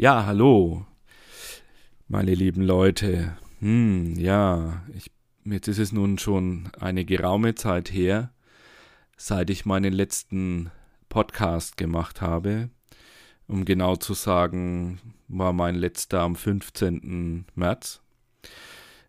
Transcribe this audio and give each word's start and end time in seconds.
Ja, 0.00 0.24
hallo, 0.24 0.86
meine 2.08 2.34
lieben 2.34 2.62
Leute. 2.62 3.36
Hm, 3.58 4.14
ja, 4.18 4.82
ich, 4.94 5.10
jetzt 5.44 5.68
ist 5.68 5.78
es 5.78 5.92
nun 5.92 6.16
schon 6.16 6.70
eine 6.80 7.04
geraume 7.04 7.54
Zeit 7.54 7.92
her, 7.92 8.32
seit 9.18 9.50
ich 9.50 9.66
meinen 9.66 9.92
letzten 9.92 10.70
Podcast 11.10 11.76
gemacht 11.76 12.22
habe. 12.22 12.70
Um 13.46 13.66
genau 13.66 13.94
zu 13.94 14.14
sagen, 14.14 15.00
war 15.28 15.52
mein 15.52 15.74
letzter 15.74 16.20
am 16.20 16.34
15. 16.34 17.44
März. 17.54 18.00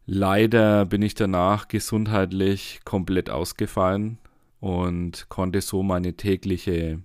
Leider 0.05 0.83
bin 0.83 1.03
ich 1.03 1.15
danach 1.15 1.69
gesundheitlich 1.69 2.81
komplett 2.83 3.29
ausgefallen 3.29 4.17
und 4.59 5.29
konnte 5.29 5.61
so 5.61 5.83
meine 5.83 6.17
tägliche 6.17 7.01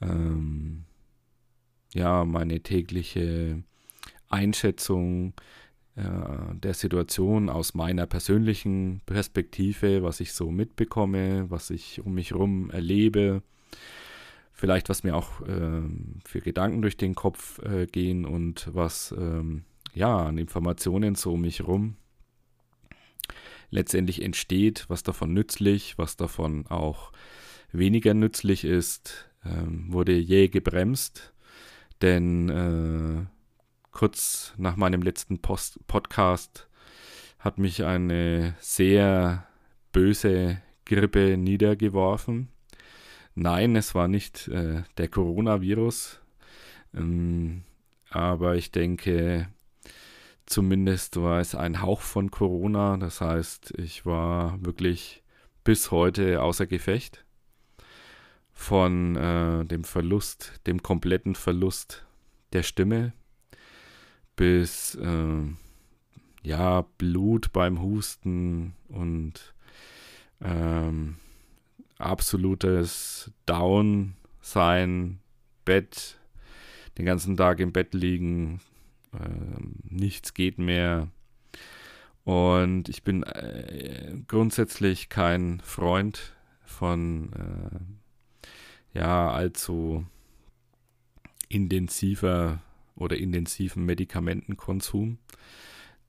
ähm, 0.00 0.86
ja, 1.92 2.24
meine 2.24 2.60
tägliche 2.60 3.62
Einschätzung 4.28 5.34
äh, 5.96 6.02
der 6.54 6.74
Situation 6.74 7.48
aus 7.48 7.74
meiner 7.74 8.06
persönlichen 8.06 9.00
Perspektive, 9.06 10.02
was 10.02 10.20
ich 10.20 10.32
so 10.32 10.50
mitbekomme, 10.50 11.50
was 11.50 11.70
ich 11.70 12.00
um 12.04 12.14
mich 12.14 12.30
herum 12.30 12.70
erlebe, 12.70 13.42
vielleicht 14.52 14.88
was 14.88 15.02
mir 15.02 15.16
auch 15.16 15.40
äh, 15.42 15.82
für 16.24 16.40
Gedanken 16.40 16.82
durch 16.82 16.96
den 16.96 17.14
Kopf 17.14 17.60
äh, 17.62 17.86
gehen 17.86 18.24
und 18.24 18.68
was 18.72 19.12
ähm, 19.18 19.64
ja 19.94 20.26
an 20.26 20.38
Informationen 20.38 21.16
so 21.16 21.34
um 21.34 21.40
mich 21.40 21.58
herum 21.60 21.96
letztendlich 23.70 24.22
entsteht, 24.22 24.84
was 24.88 25.02
davon 25.02 25.32
nützlich, 25.32 25.96
was 25.96 26.16
davon 26.16 26.66
auch 26.66 27.12
weniger 27.72 28.14
nützlich 28.14 28.64
ist, 28.64 29.30
ähm, 29.44 29.92
wurde 29.92 30.16
jäh 30.16 30.48
gebremst 30.48 31.32
denn 32.02 32.48
äh, 32.48 33.26
kurz 33.90 34.54
nach 34.56 34.76
meinem 34.76 35.02
letzten 35.02 35.40
Post 35.40 35.86
Podcast 35.86 36.68
hat 37.38 37.58
mich 37.58 37.84
eine 37.84 38.54
sehr 38.60 39.46
böse 39.92 40.60
Grippe 40.84 41.36
niedergeworfen. 41.36 42.48
Nein, 43.34 43.76
es 43.76 43.94
war 43.94 44.08
nicht 44.08 44.48
äh, 44.48 44.82
der 44.98 45.08
Coronavirus, 45.08 46.20
ähm, 46.94 47.62
aber 48.10 48.56
ich 48.56 48.72
denke, 48.72 49.48
zumindest 50.46 51.20
war 51.20 51.40
es 51.40 51.54
ein 51.54 51.80
Hauch 51.80 52.00
von 52.00 52.30
Corona. 52.30 52.96
Das 52.96 53.20
heißt, 53.20 53.74
ich 53.78 54.04
war 54.04 54.62
wirklich 54.64 55.22
bis 55.64 55.90
heute 55.90 56.42
außer 56.42 56.66
Gefecht 56.66 57.24
von 58.60 59.16
äh, 59.16 59.64
dem 59.64 59.84
Verlust, 59.84 60.60
dem 60.66 60.82
kompletten 60.82 61.34
Verlust 61.34 62.04
der 62.52 62.62
Stimme 62.62 63.14
bis 64.36 64.96
äh, 64.96 65.42
ja 66.42 66.82
Blut 66.98 67.52
beim 67.54 67.80
Husten 67.80 68.74
und 68.88 69.54
ähm, 70.42 71.16
absolutes 71.96 73.32
Down 73.46 74.14
sein, 74.42 75.20
Bett, 75.64 76.20
den 76.98 77.06
ganzen 77.06 77.38
Tag 77.38 77.60
im 77.60 77.72
Bett 77.72 77.94
liegen, 77.94 78.60
äh, 79.14 79.88
nichts 79.88 80.34
geht 80.34 80.58
mehr. 80.58 81.08
Und 82.24 82.90
ich 82.90 83.04
bin 83.04 83.22
äh, 83.22 84.16
grundsätzlich 84.28 85.08
kein 85.08 85.60
Freund 85.60 86.36
von 86.62 87.32
äh, 87.32 87.99
ja, 88.94 89.30
allzu 89.30 90.06
intensiver 91.48 92.60
oder 92.96 93.16
intensiven 93.16 93.84
Medikamentenkonsum, 93.84 95.18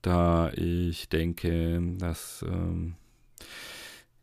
da 0.02 0.52
ich 0.54 1.10
denke, 1.10 1.82
dass 1.98 2.46
ähm, 2.48 2.96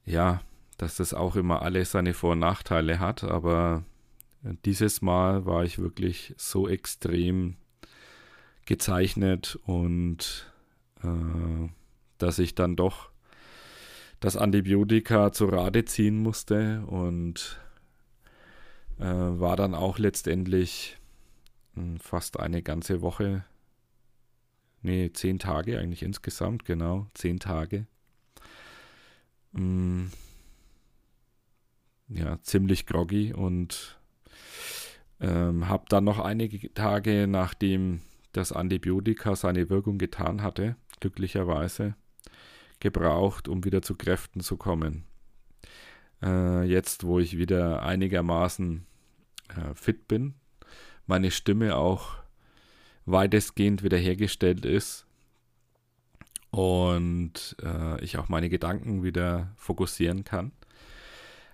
ja, 0.05 0.41
dass 0.77 0.97
das 0.97 1.13
auch 1.13 1.37
immer 1.37 1.63
alles 1.63 1.91
seine 1.91 2.15
Vor- 2.15 2.33
und 2.33 2.39
Nachteile 2.39 3.01
hat, 3.01 3.25
aber 3.25 3.85
dieses 4.65 5.03
Mal 5.03 5.45
war 5.45 5.65
ich 5.65 5.79
wirklich 5.79 6.35
so 6.37 6.69
extrem 6.69 7.57
gezeichnet 8.65 9.59
und 9.67 10.53
äh, 11.03 11.69
dass 12.19 12.39
ich 12.39 12.55
dann 12.55 12.77
doch 12.77 13.11
das 14.21 14.37
Antibiotika 14.37 15.33
zu 15.33 15.47
Rate 15.47 15.85
ziehen 15.85 16.19
musste 16.19 16.83
und 16.87 17.61
äh, 18.98 19.04
war 19.04 19.56
dann 19.56 19.75
auch 19.75 19.98
letztendlich 19.98 20.98
hm, 21.75 21.98
fast 21.98 22.38
eine 22.38 22.62
ganze 22.62 23.00
Woche, 23.03 23.44
nee, 24.82 25.10
zehn 25.12 25.38
Tage 25.38 25.78
eigentlich 25.78 26.03
insgesamt, 26.03 26.64
genau, 26.64 27.06
zehn 27.14 27.38
Tage. 27.38 27.86
Mh, 29.53 29.60
hm, 29.60 30.10
ja, 32.09 32.41
ziemlich 32.42 32.86
groggy 32.86 33.34
und 33.34 33.98
ähm, 35.20 35.69
habe 35.69 35.84
dann 35.88 36.04
noch 36.04 36.19
einige 36.19 36.72
Tage, 36.72 37.26
nachdem 37.26 38.00
das 38.32 38.53
Antibiotika 38.53 39.36
seine 39.36 39.69
Wirkung 39.69 39.98
getan 39.98 40.42
hatte, 40.42 40.76
glücklicherweise, 41.00 41.94
gebraucht, 42.80 43.48
um 43.48 43.65
wieder 43.65 43.82
zu 43.82 43.94
Kräften 43.94 44.41
zu 44.41 44.56
kommen. 44.56 45.08
Äh, 46.23 46.65
jetzt, 46.65 47.05
wo 47.05 47.19
ich 47.19 47.39
wieder 47.39 47.83
einigermaßen 47.83 48.87
äh, 49.49 49.75
fit 49.75 50.09
bin, 50.09 50.34
meine 51.06 51.31
Stimme 51.31 51.77
auch 51.77 52.17
weitestgehend 53.06 53.83
wiederhergestellt 53.83 54.65
ist 54.67 55.07
und 56.51 57.57
äh, 57.62 58.03
ich 58.05 58.19
auch 58.19 58.28
meine 58.28 58.49
Gedanken 58.49 59.03
wieder 59.03 59.53
fokussieren 59.57 60.25
kann, 60.25 60.53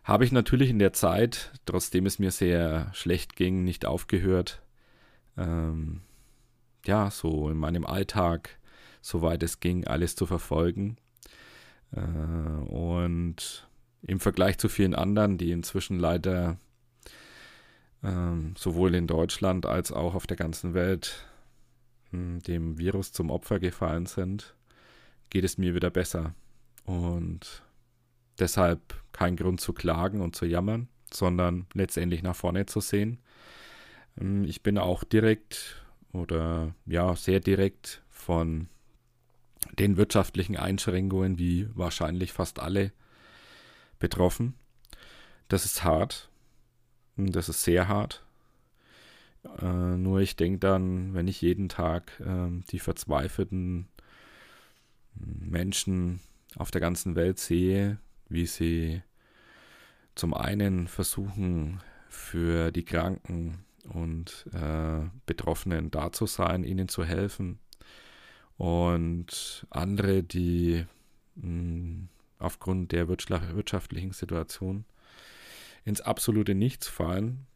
habe 0.02 0.24
ich 0.24 0.32
natürlich 0.32 0.70
in 0.70 0.78
der 0.78 0.92
Zeit, 0.92 1.52
trotzdem 1.64 2.06
es 2.06 2.18
mir 2.18 2.30
sehr 2.30 2.90
schlecht 2.92 3.36
ging, 3.36 3.64
nicht 3.64 3.86
aufgehört, 3.86 4.62
ähm, 5.36 6.02
ja, 6.84 7.10
so 7.10 7.48
in 7.48 7.56
meinem 7.56 7.86
Alltag, 7.86 8.58
soweit 9.00 9.42
es 9.42 9.60
ging, 9.60 9.86
alles 9.86 10.16
zu 10.16 10.26
verfolgen. 10.26 10.96
Äh, 11.92 12.00
und 12.00 13.66
im 14.06 14.20
Vergleich 14.20 14.58
zu 14.58 14.68
vielen 14.68 14.94
anderen, 14.94 15.38
die 15.38 15.50
inzwischen 15.50 15.98
leider 15.98 16.58
ähm, 18.02 18.54
sowohl 18.56 18.94
in 18.94 19.06
Deutschland 19.06 19.66
als 19.66 19.92
auch 19.92 20.14
auf 20.14 20.26
der 20.26 20.36
ganzen 20.36 20.74
Welt 20.74 21.26
mh, 22.10 22.18
hm, 22.18 22.42
dem 22.42 22.78
Virus 22.78 23.12
zum 23.12 23.30
Opfer 23.30 23.58
gefallen 23.58 24.06
sind, 24.06 24.54
geht 25.30 25.44
es 25.44 25.58
mir 25.58 25.74
wieder 25.74 25.90
besser. 25.90 26.34
Und 26.84 27.62
deshalb 28.38 29.02
kein 29.12 29.36
Grund 29.36 29.60
zu 29.60 29.72
klagen 29.72 30.20
und 30.20 30.36
zu 30.36 30.44
jammern, 30.44 30.88
sondern 31.12 31.66
letztendlich 31.72 32.22
nach 32.22 32.36
vorne 32.36 32.66
zu 32.66 32.80
sehen. 32.80 33.20
Ähm, 34.20 34.44
ich 34.44 34.62
bin 34.62 34.78
auch 34.78 35.02
direkt 35.04 35.82
oder 36.12 36.74
ja, 36.86 37.16
sehr 37.16 37.40
direkt 37.40 38.02
von 38.10 38.68
den 39.78 39.96
wirtschaftlichen 39.96 40.56
Einschränkungen, 40.56 41.38
wie 41.38 41.68
wahrscheinlich 41.74 42.32
fast 42.32 42.60
alle, 42.60 42.92
betroffen. 44.04 44.52
Das 45.48 45.64
ist 45.64 45.82
hart. 45.82 46.28
Das 47.16 47.48
ist 47.48 47.64
sehr 47.64 47.88
hart. 47.88 48.22
Äh, 49.62 49.96
nur 49.96 50.20
ich 50.20 50.36
denke 50.36 50.58
dann, 50.58 51.14
wenn 51.14 51.26
ich 51.26 51.40
jeden 51.40 51.70
Tag 51.70 52.20
äh, 52.20 52.50
die 52.70 52.80
verzweifelten 52.80 53.88
Menschen 55.14 56.20
auf 56.56 56.70
der 56.70 56.82
ganzen 56.82 57.16
Welt 57.16 57.38
sehe, 57.38 57.96
wie 58.28 58.44
sie 58.44 59.02
zum 60.14 60.34
einen 60.34 60.86
versuchen, 60.86 61.80
für 62.10 62.72
die 62.72 62.84
Kranken 62.84 63.64
und 63.88 64.46
äh, 64.52 65.00
Betroffenen 65.24 65.90
da 65.90 66.12
zu 66.12 66.26
sein, 66.26 66.62
ihnen 66.62 66.88
zu 66.88 67.06
helfen. 67.06 67.58
Und 68.58 69.66
andere, 69.70 70.22
die 70.22 70.84
mh, 71.36 71.42
hm, 71.42 72.08
aufgrund 72.38 72.92
der 72.92 73.08
wirtschaftlichen 73.08 74.12
Situation 74.12 74.84
ins 75.84 76.00
absolute 76.00 76.54
Nichts 76.54 76.88
fallen. 76.88 77.46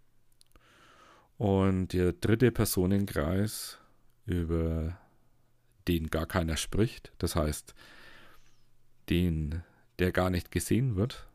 Und 1.37 1.93
der 1.93 2.13
dritte 2.13 2.51
Personenkreis, 2.51 3.79
über 4.27 4.99
den 5.87 6.09
gar 6.09 6.27
keiner 6.27 6.57
spricht, 6.57 7.13
das 7.19 7.37
heißt, 7.37 7.75
den, 9.09 9.63
der 9.99 10.13
gar 10.13 10.31
nicht 10.31 10.51
gesehen 10.51 10.97
wird. 10.97 11.27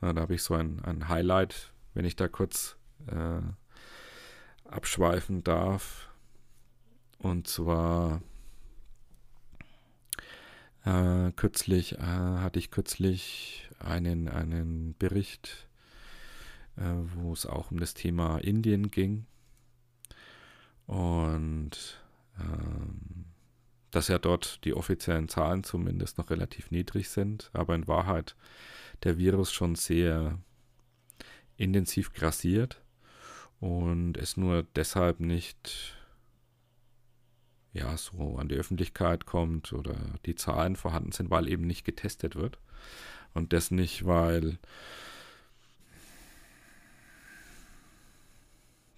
Da 0.00 0.14
habe 0.14 0.34
ich 0.34 0.42
so 0.42 0.54
ein, 0.54 0.82
ein 0.84 1.08
Highlight, 1.08 1.72
wenn 1.94 2.04
ich 2.04 2.16
da 2.16 2.26
kurz 2.26 2.76
äh, 3.06 3.40
abschweifen 4.68 5.44
darf. 5.44 6.08
Und 7.18 7.46
zwar 7.46 8.20
äh, 10.84 11.32
kürzlich 11.32 11.98
äh, 11.98 12.00
hatte 12.00 12.58
ich 12.58 12.70
kürzlich 12.70 13.68
einen, 13.78 14.28
einen 14.28 14.94
Bericht, 14.98 15.68
äh, 16.76 16.82
wo 17.14 17.32
es 17.32 17.46
auch 17.46 17.70
um 17.70 17.78
das 17.78 17.94
Thema 17.94 18.38
Indien 18.38 18.90
ging. 18.90 19.26
Und 20.86 22.00
ähm, 22.38 23.26
dass 23.90 24.08
ja 24.08 24.18
dort 24.18 24.64
die 24.64 24.74
offiziellen 24.74 25.28
Zahlen 25.28 25.64
zumindest 25.64 26.18
noch 26.18 26.30
relativ 26.30 26.70
niedrig 26.70 27.10
sind, 27.10 27.50
aber 27.52 27.74
in 27.74 27.86
Wahrheit 27.86 28.34
der 29.04 29.18
Virus 29.18 29.52
schon 29.52 29.74
sehr 29.74 30.38
intensiv 31.56 32.12
grassiert 32.12 32.80
und 33.60 34.16
es 34.16 34.36
nur 34.36 34.66
deshalb 34.74 35.20
nicht 35.20 35.94
ja 37.72 37.96
so 37.96 38.36
an 38.36 38.48
die 38.48 38.56
Öffentlichkeit 38.56 39.26
kommt 39.26 39.72
oder 39.72 39.96
die 40.26 40.34
Zahlen 40.34 40.76
vorhanden 40.76 41.12
sind, 41.12 41.30
weil 41.30 41.48
eben 41.48 41.66
nicht 41.66 41.84
getestet 41.84 42.36
wird 42.36 42.58
und 43.34 43.52
das 43.52 43.70
nicht, 43.70 44.06
weil 44.06 44.58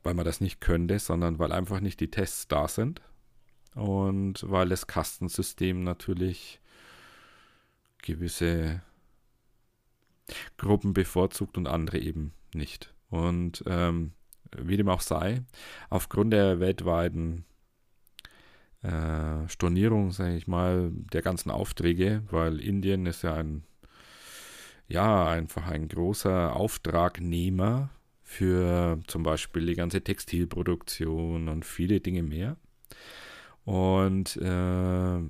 weil 0.02 0.14
man 0.14 0.26
das 0.26 0.40
nicht 0.40 0.60
könnte, 0.60 0.98
sondern 0.98 1.38
weil 1.38 1.50
einfach 1.50 1.80
nicht 1.80 1.98
die 1.98 2.10
Tests 2.10 2.46
da 2.46 2.68
sind 2.68 3.00
und 3.74 4.48
weil 4.48 4.68
das 4.68 4.86
Kastensystem 4.86 5.82
natürlich 5.82 6.60
gewisse 8.02 8.82
Gruppen 10.58 10.92
bevorzugt 10.92 11.56
und 11.56 11.66
andere 11.66 11.98
eben 11.98 12.32
nicht. 12.54 12.92
Und 13.08 13.64
ähm, 13.66 14.12
wie 14.56 14.76
dem 14.76 14.88
auch 14.88 15.00
sei, 15.00 15.42
aufgrund 15.90 16.32
der 16.32 16.60
weltweiten 16.60 17.44
äh, 18.84 19.48
Stornierung, 19.48 20.12
sage 20.12 20.36
ich 20.36 20.46
mal, 20.46 20.92
der 21.12 21.22
ganzen 21.22 21.50
Aufträge, 21.50 22.22
weil 22.30 22.60
Indien 22.60 23.06
ist 23.06 23.22
ja 23.22 23.34
ein, 23.34 23.64
ja, 24.88 25.26
einfach 25.28 25.66
ein 25.66 25.88
großer 25.88 26.54
Auftragnehmer 26.54 27.90
für 28.22 29.00
zum 29.06 29.22
Beispiel 29.22 29.66
die 29.66 29.74
ganze 29.74 30.02
Textilproduktion 30.02 31.48
und 31.48 31.64
viele 31.64 32.00
Dinge 32.00 32.22
mehr. 32.22 32.56
Und 33.64 34.36
äh, 34.36 35.20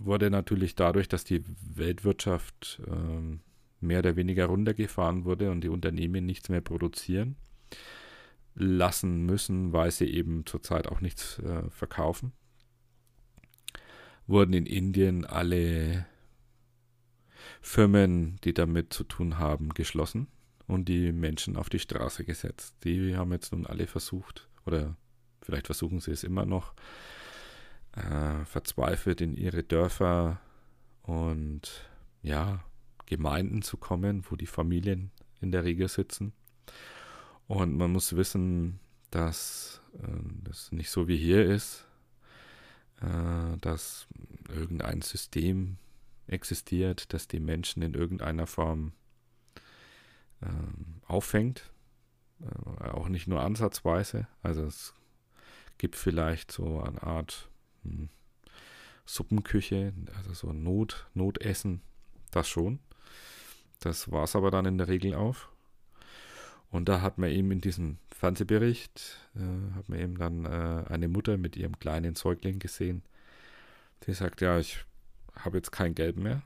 wurde 0.00 0.30
natürlich 0.30 0.76
dadurch, 0.76 1.08
dass 1.08 1.24
die 1.24 1.42
Weltwirtschaft 1.74 2.80
äh, 2.86 3.38
mehr 3.80 3.98
oder 4.00 4.16
weniger 4.16 4.46
runtergefahren 4.46 5.24
wurde 5.24 5.50
und 5.50 5.62
die 5.62 5.68
Unternehmen 5.68 6.26
nichts 6.26 6.48
mehr 6.48 6.60
produzieren 6.60 7.36
lassen 8.54 9.24
müssen, 9.24 9.72
weil 9.72 9.90
sie 9.90 10.06
eben 10.06 10.44
zurzeit 10.46 10.88
auch 10.88 11.00
nichts 11.00 11.38
äh, 11.38 11.68
verkaufen, 11.70 12.32
wurden 14.28 14.52
in 14.52 14.66
Indien 14.66 15.24
alle 15.24 16.06
Firmen, 17.60 18.36
die 18.44 18.54
damit 18.54 18.92
zu 18.92 19.02
tun 19.02 19.38
haben, 19.38 19.70
geschlossen 19.70 20.28
und 20.66 20.88
die 20.88 21.12
Menschen 21.12 21.56
auf 21.56 21.68
die 21.68 21.78
Straße 21.80 22.24
gesetzt. 22.24 22.76
Die 22.84 23.16
haben 23.16 23.32
jetzt 23.32 23.52
nun 23.52 23.66
alle 23.66 23.86
versucht, 23.86 24.48
oder 24.66 24.94
vielleicht 25.42 25.66
versuchen 25.66 25.98
sie 25.98 26.12
es 26.12 26.22
immer 26.22 26.44
noch, 26.46 26.74
äh, 27.96 28.44
verzweifelt 28.44 29.20
in 29.20 29.34
ihre 29.34 29.64
Dörfer 29.64 30.40
und 31.02 31.88
ja, 32.22 32.62
Gemeinden 33.06 33.62
zu 33.62 33.78
kommen, 33.78 34.24
wo 34.28 34.36
die 34.36 34.46
Familien 34.46 35.10
in 35.40 35.50
der 35.50 35.64
Regel 35.64 35.88
sitzen. 35.88 36.34
Und 37.46 37.76
man 37.76 37.90
muss 37.90 38.14
wissen, 38.14 38.78
dass 39.10 39.80
äh, 39.94 40.06
das 40.44 40.70
nicht 40.70 40.90
so 40.90 41.08
wie 41.08 41.16
hier 41.16 41.46
ist, 41.46 41.87
dass 43.00 44.08
irgendein 44.48 45.02
System 45.02 45.78
existiert, 46.26 47.12
das 47.12 47.28
die 47.28 47.40
Menschen 47.40 47.82
in 47.82 47.94
irgendeiner 47.94 48.46
Form 48.46 48.92
äh, 50.40 50.46
auffängt. 51.06 51.70
Äh, 52.40 52.88
auch 52.90 53.08
nicht 53.08 53.26
nur 53.26 53.42
ansatzweise. 53.42 54.28
Also 54.42 54.64
es 54.64 54.94
gibt 55.78 55.96
vielleicht 55.96 56.52
so 56.52 56.80
eine 56.80 57.02
Art 57.02 57.48
hm, 57.82 58.08
Suppenküche, 59.04 59.92
also 60.16 60.34
so 60.34 60.52
Not, 60.52 61.08
Notessen, 61.14 61.80
das 62.30 62.48
schon. 62.48 62.78
Das 63.80 64.10
war 64.10 64.24
es 64.24 64.36
aber 64.36 64.50
dann 64.50 64.66
in 64.66 64.78
der 64.78 64.88
Regel 64.88 65.14
auf. 65.14 65.50
Und 66.70 66.88
da 66.88 67.00
hat 67.00 67.16
man 67.16 67.30
eben 67.30 67.50
in 67.50 67.60
diesem 67.60 67.98
Fernsehbericht, 68.18 69.16
äh, 69.36 69.76
hat 69.76 69.88
man 69.88 70.00
eben 70.00 70.18
dann 70.18 70.44
äh, 70.44 70.84
eine 70.88 71.06
Mutter 71.06 71.36
mit 71.36 71.56
ihrem 71.56 71.78
kleinen 71.78 72.16
Säugling 72.16 72.58
gesehen, 72.58 73.02
die 74.02 74.12
sagt, 74.12 74.40
ja, 74.40 74.58
ich 74.58 74.84
habe 75.36 75.58
jetzt 75.58 75.70
kein 75.70 75.94
Geld 75.94 76.16
mehr, 76.16 76.42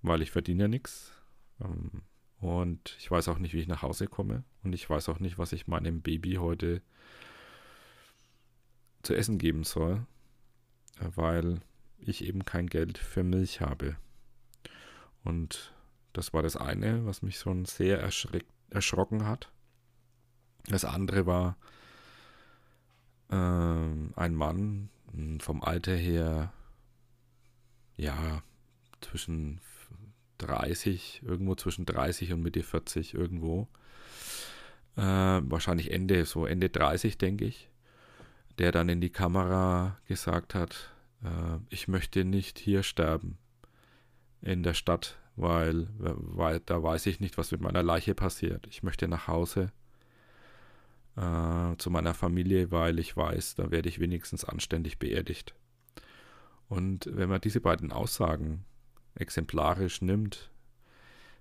weil 0.00 0.22
ich 0.22 0.30
verdiene 0.30 0.66
nichts. 0.66 1.12
Ähm, 1.60 2.00
und 2.40 2.96
ich 2.98 3.10
weiß 3.10 3.28
auch 3.28 3.38
nicht, 3.38 3.52
wie 3.52 3.60
ich 3.60 3.68
nach 3.68 3.82
Hause 3.82 4.06
komme. 4.06 4.44
Und 4.62 4.74
ich 4.74 4.88
weiß 4.88 5.10
auch 5.10 5.20
nicht, 5.20 5.36
was 5.36 5.52
ich 5.52 5.66
meinem 5.66 6.00
Baby 6.00 6.36
heute 6.36 6.80
zu 9.02 9.14
essen 9.14 9.36
geben 9.36 9.64
soll, 9.64 10.06
weil 11.00 11.60
ich 11.98 12.24
eben 12.24 12.46
kein 12.46 12.66
Geld 12.66 12.96
für 12.96 13.22
Milch 13.22 13.60
habe. 13.60 13.96
Und 15.22 15.74
das 16.14 16.32
war 16.32 16.42
das 16.42 16.56
eine, 16.56 17.04
was 17.04 17.20
mich 17.20 17.36
schon 17.36 17.66
sehr 17.66 18.10
erschrocken 18.70 19.26
hat. 19.26 19.50
Das 20.68 20.84
andere 20.84 21.26
war 21.26 21.56
äh, 23.30 23.34
ein 23.34 24.34
Mann 24.34 24.88
hm, 25.12 25.40
vom 25.40 25.62
Alter 25.62 25.94
her, 25.94 26.52
ja, 27.96 28.42
zwischen 29.00 29.60
30, 30.38 31.22
irgendwo 31.24 31.54
zwischen 31.54 31.86
30 31.86 32.32
und 32.32 32.42
Mitte 32.42 32.62
40 32.62 33.14
irgendwo. 33.14 33.68
Äh, 34.96 35.02
wahrscheinlich 35.02 35.90
Ende, 35.90 36.24
so 36.24 36.46
Ende 36.46 36.70
30, 36.70 37.18
denke 37.18 37.44
ich, 37.44 37.68
der 38.58 38.72
dann 38.72 38.88
in 38.88 39.00
die 39.00 39.10
Kamera 39.10 39.98
gesagt 40.06 40.54
hat, 40.54 40.90
äh, 41.22 41.58
ich 41.68 41.88
möchte 41.88 42.24
nicht 42.24 42.58
hier 42.58 42.82
sterben 42.82 43.38
in 44.40 44.62
der 44.62 44.74
Stadt, 44.74 45.18
weil, 45.36 45.88
weil 45.98 46.60
da 46.60 46.82
weiß 46.82 47.06
ich 47.06 47.20
nicht, 47.20 47.38
was 47.38 47.50
mit 47.50 47.60
meiner 47.60 47.82
Leiche 47.82 48.14
passiert. 48.14 48.66
Ich 48.68 48.82
möchte 48.82 49.08
nach 49.08 49.26
Hause 49.26 49.72
äh, 51.16 51.76
zu 51.76 51.90
meiner 51.90 52.14
Familie, 52.14 52.70
weil 52.70 52.98
ich 52.98 53.16
weiß, 53.16 53.56
da 53.56 53.70
werde 53.70 53.88
ich 53.88 54.00
wenigstens 54.00 54.44
anständig 54.44 54.98
beerdigt. 54.98 55.54
Und 56.68 57.08
wenn 57.10 57.28
man 57.28 57.40
diese 57.40 57.60
beiden 57.60 57.92
Aussagen 57.92 58.64
exemplarisch 59.14 60.02
nimmt 60.02 60.50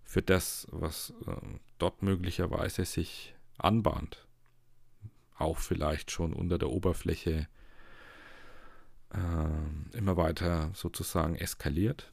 für 0.03 0.21
das, 0.21 0.67
was 0.71 1.13
äh, 1.25 1.35
dort 1.79 2.03
möglicherweise 2.03 2.85
sich 2.85 3.35
anbahnt, 3.57 4.27
auch 5.35 5.57
vielleicht 5.57 6.11
schon 6.11 6.33
unter 6.33 6.57
der 6.57 6.69
Oberfläche 6.69 7.47
äh, 9.13 9.97
immer 9.97 10.17
weiter 10.17 10.71
sozusagen 10.73 11.35
eskaliert, 11.35 12.11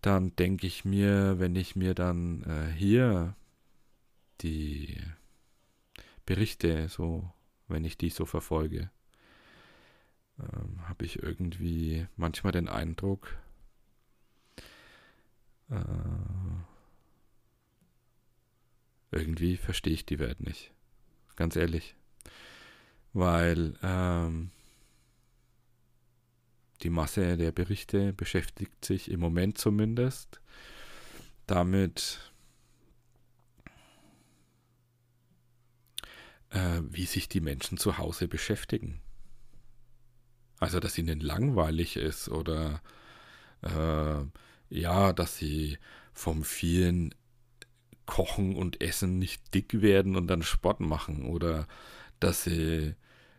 dann 0.00 0.34
denke 0.36 0.66
ich 0.66 0.84
mir, 0.84 1.38
wenn 1.38 1.54
ich 1.56 1.76
mir 1.76 1.94
dann 1.94 2.42
äh, 2.44 2.72
hier 2.72 3.34
die 4.40 4.98
Berichte 6.26 6.88
so, 6.88 7.30
wenn 7.68 7.84
ich 7.84 7.98
die 7.98 8.10
so 8.10 8.24
verfolge, 8.26 8.90
ähm, 10.38 10.88
habe 10.88 11.04
ich 11.04 11.22
irgendwie 11.22 12.06
manchmal 12.16 12.52
den 12.52 12.68
Eindruck, 12.68 13.36
äh, 15.70 15.76
irgendwie 19.10 19.56
verstehe 19.56 19.92
ich 19.92 20.06
die 20.06 20.18
Welt 20.18 20.40
nicht. 20.40 20.72
Ganz 21.36 21.56
ehrlich. 21.56 21.94
Weil 23.12 23.74
ähm, 23.82 24.50
die 26.82 26.90
Masse 26.90 27.36
der 27.36 27.52
Berichte 27.52 28.12
beschäftigt 28.12 28.84
sich 28.84 29.10
im 29.10 29.20
Moment 29.20 29.58
zumindest 29.58 30.40
damit, 31.46 32.31
äh, 36.52 36.80
wie 36.88 37.06
sich 37.06 37.28
die 37.28 37.40
Menschen 37.40 37.78
zu 37.78 37.98
Hause 37.98 38.28
beschäftigen. 38.28 39.00
Also, 40.60 40.78
dass 40.78 40.96
ihnen 40.96 41.20
langweilig 41.20 41.96
ist 41.96 42.28
oder 42.28 42.82
äh, 43.62 44.24
ja, 44.68 45.12
dass 45.12 45.36
sie 45.36 45.78
vom 46.12 46.44
vielen 46.44 47.14
Kochen 48.06 48.56
und 48.56 48.80
Essen 48.80 49.18
nicht 49.18 49.54
dick 49.54 49.80
werden 49.80 50.16
und 50.16 50.26
dann 50.28 50.42
Sport 50.42 50.80
machen 50.80 51.24
oder 51.26 51.66
dass 52.20 52.44
sie 52.44 52.94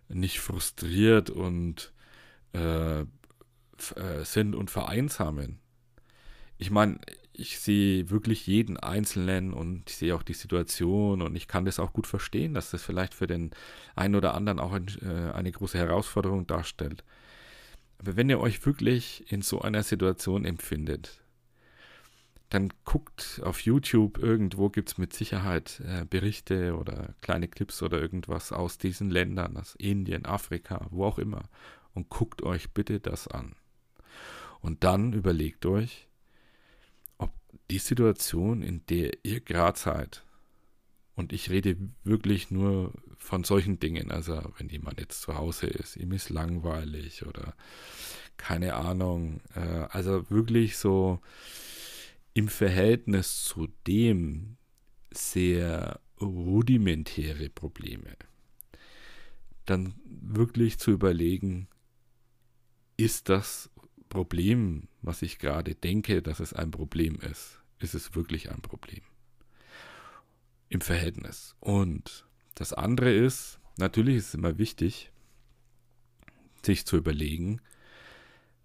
nicht 0.09 0.39
frustriert 0.39 1.29
und 1.29 1.93
äh, 2.53 3.01
äh, 3.01 3.05
sind 4.23 4.55
und 4.55 4.69
vereinsamen. 4.69 5.59
Ich 6.57 6.71
meine, 6.71 6.99
ich 7.33 7.59
sehe 7.59 8.09
wirklich 8.11 8.45
jeden 8.45 8.77
Einzelnen 8.77 9.53
und 9.53 9.89
ich 9.89 9.97
sehe 9.97 10.15
auch 10.15 10.23
die 10.23 10.33
Situation 10.33 11.21
und 11.21 11.35
ich 11.35 11.47
kann 11.47 11.65
das 11.65 11.79
auch 11.79 11.91
gut 11.91 12.07
verstehen, 12.07 12.53
dass 12.53 12.71
das 12.71 12.83
vielleicht 12.83 13.13
für 13.15 13.27
den 13.27 13.51
einen 13.95 14.15
oder 14.15 14.35
anderen 14.35 14.59
auch 14.59 14.71
ein, 14.71 14.87
äh, 15.01 15.31
eine 15.33 15.51
große 15.51 15.77
Herausforderung 15.77 16.45
darstellt. 16.45 17.03
Aber 17.97 18.15
wenn 18.15 18.29
ihr 18.29 18.39
euch 18.39 18.63
wirklich 18.65 19.31
in 19.31 19.41
so 19.41 19.61
einer 19.61 19.81
Situation 19.81 20.45
empfindet, 20.45 21.21
dann 22.49 22.71
guckt 22.85 23.41
auf 23.43 23.61
YouTube, 23.61 24.19
irgendwo 24.19 24.69
gibt 24.69 24.89
es 24.89 24.97
mit 24.99 25.11
Sicherheit 25.11 25.81
äh, 25.87 26.05
Berichte 26.05 26.77
oder 26.77 27.15
kleine 27.21 27.47
Clips 27.47 27.81
oder 27.81 27.99
irgendwas 27.99 28.51
aus 28.51 28.77
diesen 28.77 29.09
Ländern, 29.09 29.57
aus 29.57 29.73
Indien, 29.75 30.25
Afrika, 30.25 30.85
wo 30.91 31.05
auch 31.05 31.17
immer. 31.17 31.49
Und 31.95 32.09
guckt 32.09 32.43
euch 32.43 32.71
bitte 32.71 32.99
das 32.99 33.27
an. 33.27 33.55
Und 34.61 34.83
dann 34.83 35.13
überlegt 35.13 35.65
euch, 35.65 36.07
die 37.69 37.79
Situation, 37.79 38.61
in 38.61 38.85
der 38.87 39.11
ihr 39.23 39.39
gerade 39.41 39.77
seid, 39.77 40.23
und 41.15 41.31
ich 41.31 41.49
rede 41.49 41.77
wirklich 42.03 42.49
nur 42.49 42.91
von 43.17 43.43
solchen 43.43 43.79
Dingen, 43.79 44.11
also 44.11 44.41
wenn 44.57 44.69
jemand 44.69 44.99
jetzt 44.99 45.21
zu 45.21 45.35
Hause 45.35 45.67
ist, 45.67 45.95
ihm 45.95 46.11
ist 46.11 46.29
langweilig 46.29 47.25
oder 47.25 47.55
keine 48.37 48.73
Ahnung, 48.73 49.41
äh, 49.55 49.59
also 49.89 50.29
wirklich 50.29 50.77
so 50.77 51.19
im 52.33 52.47
Verhältnis 52.47 53.43
zu 53.43 53.67
dem 53.85 54.57
sehr 55.11 55.99
rudimentäre 56.19 57.49
Probleme, 57.49 58.17
dann 59.65 59.93
wirklich 60.05 60.79
zu 60.79 60.91
überlegen, 60.91 61.67
ist 62.97 63.29
das 63.29 63.69
Problem, 64.13 64.87
was 65.01 65.21
ich 65.21 65.39
gerade 65.39 65.75
denke, 65.75 66.21
dass 66.21 66.39
es 66.39 66.53
ein 66.53 66.71
Problem 66.71 67.15
ist, 67.19 67.59
ist 67.79 67.93
es 67.95 68.15
wirklich 68.15 68.51
ein 68.51 68.61
Problem? 68.61 69.01
Im 70.69 70.81
Verhältnis. 70.81 71.55
Und 71.59 72.25
das 72.55 72.73
andere 72.73 73.11
ist, 73.11 73.59
natürlich 73.77 74.17
ist 74.17 74.27
es 74.29 74.33
immer 74.35 74.57
wichtig, 74.57 75.11
sich 76.63 76.85
zu 76.85 76.95
überlegen, 76.95 77.59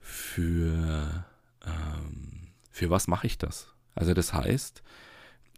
für 0.01 1.27
ähm, 1.65 2.49
für 2.71 2.91
was 2.91 3.09
mache 3.09 3.27
ich 3.27 3.39
das? 3.39 3.75
Also 3.97 4.15
das 4.15 4.33
heißt, 4.33 4.83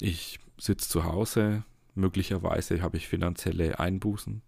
ich 0.01 0.41
sitze 0.57 0.89
zu 0.89 1.05
Hause, 1.05 1.65
möglicherweise 1.95 2.81
habe 2.81 2.97
ich 2.97 3.09
finanzielle 3.09 3.79
Einbußen, 3.79 4.41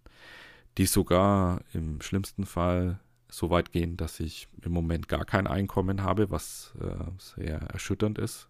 die 0.79 0.87
sogar 0.87 1.61
im 1.73 2.01
schlimmsten 2.01 2.47
Fall 2.47 2.99
so 3.33 3.49
weit 3.49 3.71
gehen, 3.71 3.97
dass 3.97 4.19
ich 4.19 4.47
im 4.61 4.71
Moment 4.71 5.07
gar 5.07 5.25
kein 5.25 5.47
Einkommen 5.47 6.03
habe, 6.03 6.29
was 6.29 6.73
äh, 6.79 7.11
sehr 7.17 7.57
erschütternd 7.57 8.19
ist. 8.19 8.47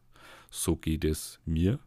So 0.52 0.75
geht 0.75 1.06
es 1.06 1.40
mir 1.46 1.80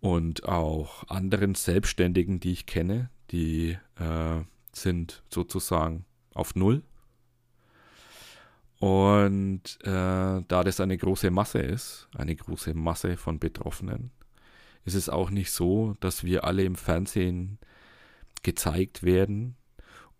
und 0.00 0.44
auch 0.44 1.08
anderen 1.08 1.54
Selbstständigen, 1.54 2.38
die 2.38 2.52
ich 2.52 2.66
kenne, 2.66 3.10
die 3.32 3.78
äh, 3.98 4.42
sind 4.72 5.22
sozusagen 5.28 6.04
auf 6.34 6.54
Null 6.54 6.82
und 8.78 9.78
äh, 9.82 9.86
da 9.86 10.44
das 10.64 10.80
eine 10.80 10.96
große 10.96 11.30
Masse 11.30 11.60
ist, 11.60 12.08
eine 12.16 12.34
große 12.34 12.74
Masse 12.74 13.16
von 13.16 13.38
Betroffenen, 13.40 14.12
ist 14.84 14.94
es 14.94 15.08
auch 15.08 15.30
nicht 15.30 15.50
so, 15.50 15.96
dass 16.00 16.24
wir 16.24 16.44
alle 16.44 16.62
im 16.62 16.76
Fernsehen 16.76 17.58
gezeigt 18.42 19.02
werden 19.02 19.56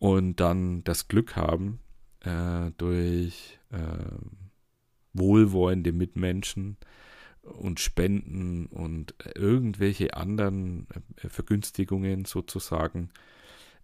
und 0.03 0.41
dann 0.41 0.83
das 0.83 1.07
Glück 1.07 1.37
haben, 1.37 1.79
äh, 2.23 2.73
durch 2.77 3.61
äh, 3.71 3.79
wohlwollende 5.13 5.93
Mitmenschen 5.93 6.77
und 7.43 7.79
Spenden 7.79 8.67
und 8.67 9.15
irgendwelche 9.37 10.15
anderen 10.15 10.89
äh, 11.23 11.29
Vergünstigungen 11.29 12.25
sozusagen 12.25 13.11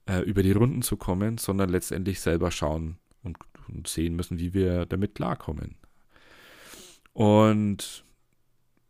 äh, 0.07 0.23
über 0.23 0.43
die 0.43 0.51
Runden 0.51 0.83
zu 0.83 0.97
kommen, 0.97 1.39
sondern 1.39 1.69
letztendlich 1.69 2.19
selber 2.19 2.51
schauen 2.51 2.99
und 3.23 3.39
und 3.69 3.87
sehen 3.87 4.17
müssen, 4.17 4.41
wie 4.41 4.55
wir 4.55 4.87
damit 4.87 5.15
klarkommen. 5.15 5.77
Und 7.13 8.05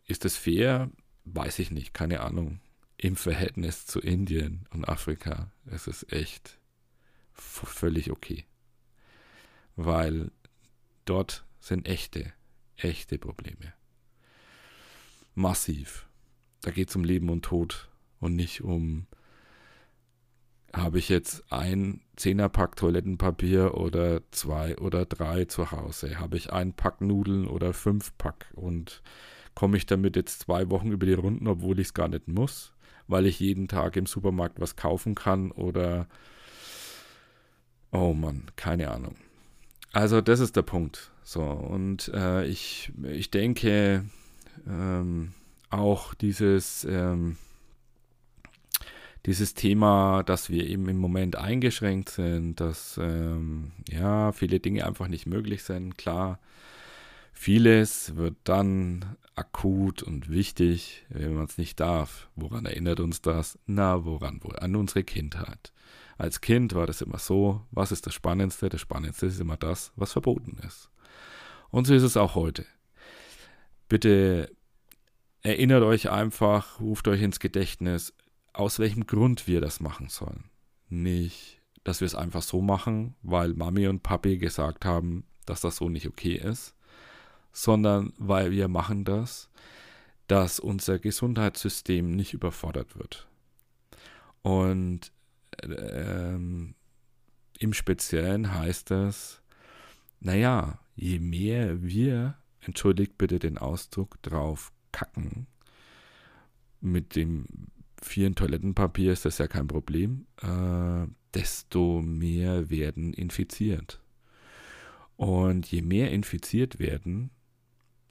ist 0.06 0.25
das 0.25 0.35
fair? 0.38 0.90
Weiß 1.26 1.58
ich 1.58 1.73
nicht, 1.73 1.92
keine 1.92 2.20
Ahnung. 2.20 2.61
Im 2.97 3.16
Verhältnis 3.16 3.85
zu 3.85 4.00
Indien 4.00 4.66
und 4.70 4.88
Afrika 4.88 5.52
ist 5.66 5.88
es 5.88 6.06
echt 6.11 6.58
völlig 7.40 8.11
okay. 8.11 8.45
Weil 9.76 10.30
dort 11.04 11.45
sind 11.61 11.88
echte, 11.88 12.33
echte 12.76 13.18
Probleme. 13.18 13.73
Massiv. 15.35 16.09
Da 16.62 16.71
geht 16.71 16.90
es 16.90 16.97
um 16.97 17.04
Leben 17.04 17.28
und 17.28 17.45
Tod 17.45 17.88
und 18.21 18.35
nicht 18.35 18.62
um 18.62 19.07
habe 20.75 20.99
ich 20.99 21.09
jetzt 21.09 21.50
ein 21.50 22.00
Zehnerpack 22.16 22.76
Toilettenpapier 22.76 23.75
oder 23.75 24.21
zwei 24.33 24.76
oder 24.78 25.07
drei 25.07 25.47
zu 25.47 25.71
Hause? 25.71 26.18
Habe 26.18 26.37
ich 26.37 26.52
ein 26.52 26.75
Pack 26.75 27.00
Nudeln 27.00 27.47
oder 27.47 27.73
fünf 27.73 28.16
Pack? 28.18 28.47
Und 28.54 29.02
komme 29.54 29.76
ich 29.76 29.87
damit 29.87 30.16
jetzt 30.16 30.40
zwei 30.40 30.71
Wochen 30.71 30.92
über 30.92 31.07
die 31.07 31.14
Runden, 31.14 31.49
obwohl 31.49 31.78
ich 31.78 31.88
es 31.88 31.95
gar 31.95 32.09
nicht 32.09 32.28
muss, 32.28 32.75
weil 33.07 33.26
ich 33.26 33.40
jeden 33.40 33.66
Tag 33.68 33.97
im 33.97 34.07
Supermarkt 34.07 34.61
was 34.61 34.76
kaufen 34.76 35.14
kann 35.14 35.50
oder 35.50 36.07
oh 37.92 38.12
Mann, 38.14 38.45
keine 38.57 38.90
Ahnung. 38.90 39.16
Also 39.92 40.21
das 40.21 40.40
ist 40.40 40.57
der 40.57 40.62
Punkt. 40.62 41.11
So 41.23 41.42
und 41.42 42.09
äh, 42.14 42.47
ich 42.47 42.92
ich 43.02 43.30
denke 43.30 44.04
ähm, 44.66 45.33
auch 45.71 46.14
dieses 46.14 46.85
ähm, 46.85 47.37
dieses 49.26 49.54
Thema, 49.54 50.23
dass 50.23 50.49
wir 50.49 50.66
eben 50.66 50.88
im 50.88 50.99
Moment 50.99 51.37
eingeschränkt 51.37 52.09
sind, 52.09 52.61
dass 52.61 52.99
ähm, 53.02 53.73
ja 53.88 54.33
viele 54.33 54.61
Dinge 54.61 54.87
einfach 54.87 55.09
nicht 55.09 55.26
möglich 55.26 55.64
sind. 55.64 55.99
Klar, 55.99 56.38
vieles 57.33 58.16
wird 58.16 58.37
dann 58.45 59.16
akut 59.35 60.02
und 60.02 60.30
wichtig, 60.30 61.04
wenn 61.11 61.35
man 61.35 61.45
es 61.45 61.59
nicht 61.59 61.78
darf. 61.78 62.28
Woran 62.37 62.66
erinnert 62.66 63.00
uns 63.00 63.21
das? 63.21 63.59
Na, 63.66 64.04
woran 64.04 64.42
wohl? 64.42 64.57
An 64.59 64.75
unsere 64.76 65.04
Kindheit. 65.04 65.73
Als 66.19 66.41
Kind 66.41 66.75
war 66.75 66.87
das 66.87 67.01
immer 67.01 67.19
so, 67.19 67.65
was 67.71 67.93
ist 67.93 68.07
das 68.07 68.13
Spannendste? 68.13 68.69
Das 68.69 68.81
Spannendste 68.81 69.27
ist 69.27 69.41
immer 69.41 69.57
das, 69.57 69.93
was 69.95 70.13
verboten 70.13 70.59
ist. 70.67 70.91
Und 71.71 71.87
so 71.87 71.95
ist 71.95 72.03
es 72.03 72.17
auch 72.17 72.35
heute. 72.35 72.67
Bitte 73.89 74.51
erinnert 75.43 75.85
euch 75.85 76.11
einfach, 76.11 76.81
ruft 76.81 77.07
euch 77.07 77.23
ins 77.23 77.39
Gedächtnis, 77.39 78.13
aus 78.53 78.81
welchem 78.81 79.07
Grund 79.07 79.47
wir 79.47 79.61
das 79.61 79.79
machen 79.79 80.09
sollen. 80.09 80.51
Nicht, 80.89 81.61
dass 81.85 82.01
wir 82.01 82.07
es 82.07 82.17
einfach 82.17 82.43
so 82.43 82.61
machen, 82.61 83.15
weil 83.23 83.55
Mami 83.55 83.87
und 83.87 84.03
Papi 84.03 84.39
gesagt 84.39 84.85
haben, 84.85 85.25
dass 85.47 85.61
das 85.61 85.77
so 85.77 85.89
nicht 85.89 86.09
okay 86.09 86.35
ist, 86.35 86.75
sondern 87.53 88.13
weil 88.19 88.51
wir 88.51 88.67
machen 88.67 89.05
das, 89.05 89.49
dass 90.27 90.59
unser 90.59 90.99
Gesundheitssystem 90.99 92.11
nicht 92.11 92.35
überfordert 92.35 92.99
wird. 92.99 93.29
Und 94.43 95.13
ähm, 95.62 96.75
im 97.59 97.73
Speziellen 97.73 98.55
heißt 98.55 98.90
es, 98.93 99.43
naja, 100.21 100.78
je 100.97 101.19
mehr 101.19 101.83
wir, 101.83 102.37
entschuldigt 102.61 103.19
bitte 103.19 103.38
den 103.38 103.59
Ausdruck, 103.59 104.21
drauf 104.23 104.73
kacken, 104.93 105.47
mit 106.81 107.17
dem 107.17 107.47
vielen 108.00 108.35
Toilettenpapier 108.35 109.12
ist 109.12 109.25
das 109.25 109.38
ja 109.38 109.49
kein 109.49 109.67
Problem, 109.67 110.26
äh, 110.43 111.07
desto 111.35 112.00
mehr 112.00 112.71
werden 112.71 113.12
infiziert. 113.12 114.00
Und 115.17 115.67
je 115.71 115.83
mehr 115.83 116.12
infiziert 116.12 116.78
werden, 116.78 117.31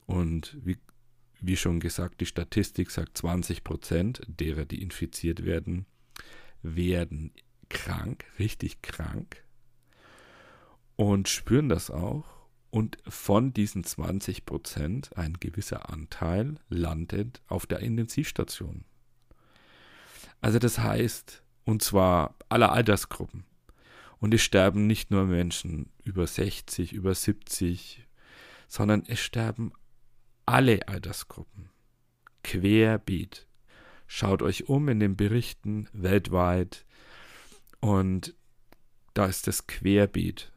und 0.05 0.57
wie, 0.63 0.77
wie 1.41 1.57
schon 1.57 1.79
gesagt, 1.79 2.21
die 2.21 2.25
Statistik 2.25 2.91
sagt 2.91 3.17
20 3.17 3.63
Prozent 3.63 4.21
derer, 4.27 4.65
die 4.65 4.81
infiziert 4.81 5.45
werden, 5.45 5.85
werden 6.61 7.33
krank, 7.69 8.25
richtig 8.39 8.81
krank 8.81 9.43
und 10.97 11.29
spüren 11.29 11.69
das 11.69 11.89
auch. 11.89 12.25
Und 12.69 12.97
von 13.07 13.53
diesen 13.53 13.85
20 13.85 14.45
Prozent 14.45 15.15
ein 15.17 15.35
gewisser 15.39 15.89
Anteil 15.89 16.55
landet 16.69 17.41
auf 17.47 17.65
der 17.65 17.79
Intensivstation. 17.79 18.83
Also 20.41 20.59
das 20.59 20.79
heißt, 20.79 21.43
und 21.63 21.81
zwar 21.81 22.35
aller 22.49 22.73
Altersgruppen. 22.73 23.45
Und 24.19 24.33
es 24.33 24.41
sterben 24.41 24.85
nicht 24.85 25.11
nur 25.11 25.25
Menschen 25.25 25.91
über 26.03 26.27
60, 26.27 26.91
über 26.93 27.15
70, 27.15 28.05
sondern 28.67 29.03
es 29.07 29.19
sterben 29.19 29.71
alle 30.45 30.87
Altersgruppen. 30.87 31.69
Querbeet. 32.43 33.46
Schaut 34.07 34.41
euch 34.41 34.69
um 34.69 34.87
in 34.89 34.99
den 34.99 35.15
Berichten 35.15 35.87
weltweit 35.93 36.85
und 37.81 38.33
da 39.13 39.25
ist 39.25 39.47
das 39.47 39.67
Querbeet. 39.67 40.51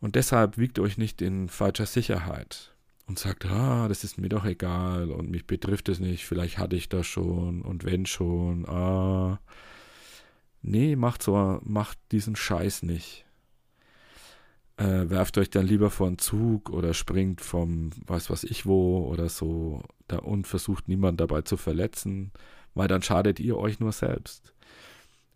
Und 0.00 0.14
deshalb 0.14 0.58
wiegt 0.58 0.78
euch 0.78 0.98
nicht 0.98 1.22
in 1.22 1.48
falscher 1.48 1.86
Sicherheit 1.86 2.74
und 3.06 3.18
sagt, 3.18 3.46
ah, 3.46 3.88
das 3.88 4.04
ist 4.04 4.18
mir 4.18 4.28
doch 4.28 4.44
egal 4.44 5.10
und 5.10 5.30
mich 5.30 5.46
betrifft 5.46 5.88
es 5.88 6.00
nicht, 6.00 6.26
vielleicht 6.26 6.58
hatte 6.58 6.76
ich 6.76 6.88
das 6.88 7.06
schon 7.06 7.62
und 7.62 7.84
wenn 7.84 8.04
schon, 8.06 8.68
ah. 8.68 9.40
Nee, 10.62 10.96
macht 10.96 11.22
so, 11.22 11.60
macht 11.64 11.98
diesen 12.10 12.34
Scheiß 12.36 12.82
nicht. 12.82 13.24
äh, 14.76 15.08
werft 15.08 15.38
euch 15.38 15.50
dann 15.50 15.66
lieber 15.66 15.90
vor 15.90 16.06
einen 16.06 16.18
Zug 16.18 16.70
oder 16.70 16.94
springt 16.94 17.40
vom 17.40 17.90
weiß 18.06 18.30
was 18.30 18.44
ich 18.44 18.66
wo 18.66 19.06
oder 19.06 19.28
so 19.28 19.82
da, 20.08 20.18
und 20.18 20.46
versucht 20.46 20.88
niemand 20.88 21.20
dabei 21.20 21.42
zu 21.42 21.56
verletzen, 21.56 22.32
weil 22.76 22.88
dann 22.88 23.02
schadet 23.02 23.40
ihr 23.40 23.56
euch 23.56 23.80
nur 23.80 23.90
selbst. 23.90 24.52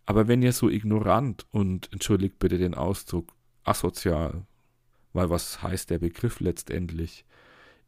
Aber 0.04 0.28
wenn 0.28 0.42
ihr 0.42 0.52
so 0.52 0.68
ignorant 0.68 1.46
und 1.50 1.90
entschuldigt 1.92 2.38
bitte 2.38 2.58
den 2.58 2.74
Ausdruck 2.74 3.32
asozial, 3.64 4.46
weil 5.14 5.30
was 5.30 5.62
heißt 5.62 5.88
der 5.88 5.98
Begriff 5.98 6.40
letztendlich? 6.40 7.24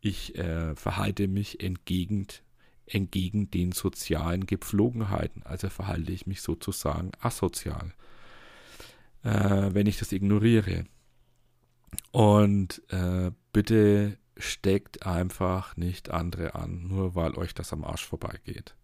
Ich 0.00 0.37
äh, 0.38 0.75
verhalte 0.75 1.28
mich 1.28 1.62
entgegen, 1.62 2.26
entgegen 2.87 3.50
den 3.50 3.73
sozialen 3.73 4.47
Gepflogenheiten, 4.47 5.42
also 5.42 5.68
verhalte 5.68 6.12
ich 6.12 6.26
mich 6.26 6.40
sozusagen 6.40 7.12
asozial, 7.21 7.92
äh, 9.23 9.68
wenn 9.73 9.87
ich 9.87 9.99
das 9.99 10.12
ignoriere. 10.12 10.87
Und 12.11 12.82
äh, 12.88 13.30
bitte 13.52 14.16
steckt 14.38 15.04
einfach 15.04 15.76
nicht 15.76 16.11
andere 16.11 16.54
an, 16.54 16.88
nur 16.88 17.14
weil 17.14 17.35
euch 17.35 17.52
das 17.52 17.75
am 17.75 17.85
Arsch 17.85 18.06
vorbeigeht. 18.06 18.75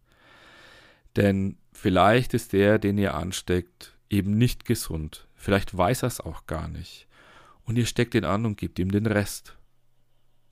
Denn 1.17 1.57
vielleicht 1.73 2.35
ist 2.35 2.53
der, 2.53 2.79
den 2.79 2.99
ihr 2.99 3.15
ansteckt, 3.15 3.97
eben 4.11 4.37
nicht 4.37 4.65
gesund. 4.65 5.29
Vielleicht 5.35 5.77
weiß 5.77 6.03
er 6.03 6.09
es 6.09 6.21
auch 6.21 6.47
gar 6.47 6.69
nicht. 6.69 7.07
Und 7.65 7.77
ihr 7.77 7.87
steckt 7.87 8.15
ihn 8.15 8.25
an 8.25 8.47
und 8.47 8.57
gebt 8.57 8.79
ihm 8.79 8.91
den 8.91 9.07
Rest. 9.07 9.57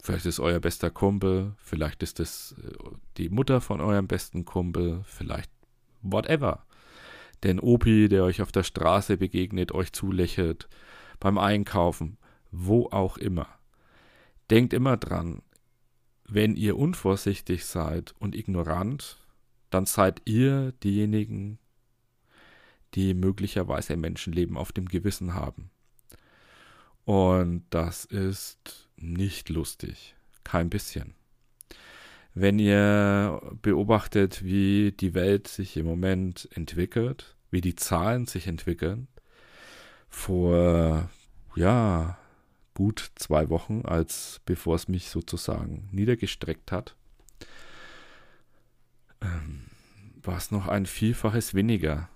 Vielleicht 0.03 0.27
ist 0.27 0.39
euer 0.39 0.61
bester 0.61 0.91
Kumpel, 0.91 1.55
vielleicht 1.59 2.03
ist 2.03 2.21
es 2.21 2.55
äh, 2.63 2.73
die 3.17 3.29
Mutter 3.29 3.61
von 3.61 3.81
eurem 3.81 4.07
besten 4.07 4.45
Kumpel, 4.45 5.03
vielleicht 5.05 5.51
whatever. 6.03 6.65
Den 7.43 7.59
Opi, 7.59 8.09
der 8.09 8.23
euch 8.23 8.41
auf 8.41 8.53
der 8.53 8.63
Straße 8.63 9.17
begegnet, 9.17 9.73
euch 9.73 9.93
zulächelt, 9.93 10.69
beim 11.19 11.39
Einkaufen, 11.39 12.19
wo 12.53 12.87
auch 12.87 13.19
immer. 13.19 13.49
Denkt 14.51 14.73
immer 14.73 14.97
dran, 14.97 15.43
wenn 16.25 16.55
ihr 16.55 16.77
unvorsichtig 16.77 17.65
seid 17.65 18.15
und 18.19 18.37
ignorant, 18.37 19.19
dann 19.71 19.87
seid 19.87 20.23
ihr 20.25 20.73
diejenigen, 20.83 21.59
die 22.95 23.15
möglicherweise 23.15 23.93
ein 23.93 24.01
Menschenleben 24.01 24.57
auf 24.57 24.73
dem 24.73 24.87
Gewissen 24.87 25.35
haben. 25.35 25.71
Und 27.05 27.65
das 27.71 28.05
ist 28.05 28.89
nicht 28.97 29.49
lustig, 29.49 30.15
kein 30.45 30.71
bisschen. 30.71 31.15
Wenn 32.35 32.59
ihr 32.59 33.41
beobachtet, 33.63 34.45
wie 34.45 34.93
die 34.93 35.15
Welt 35.15 35.49
sich 35.49 35.77
im 35.77 35.87
Moment 35.87 36.49
entwickelt, 36.53 37.37
wie 37.51 37.61
die 37.61 37.77
Zahlen 37.77 38.27
sich 38.27 38.47
entwickeln, 38.47 39.09
vor 40.09 41.09
ja 41.55 42.19
gut 42.75 43.11
zwei 43.15 43.49
Wochen, 43.49 43.83
als 43.85 44.41
bevor 44.45 44.75
es 44.75 44.89
mich 44.89 45.09
sozusagen 45.09 45.89
niedergestreckt 45.93 46.73
hat, 46.73 46.95
ähm, 49.21 49.65
war 50.23 50.37
es 50.37 50.51
noch 50.51 50.69
ein 50.69 50.87
Vielfaches 50.87 51.55
weniger. 51.55 52.09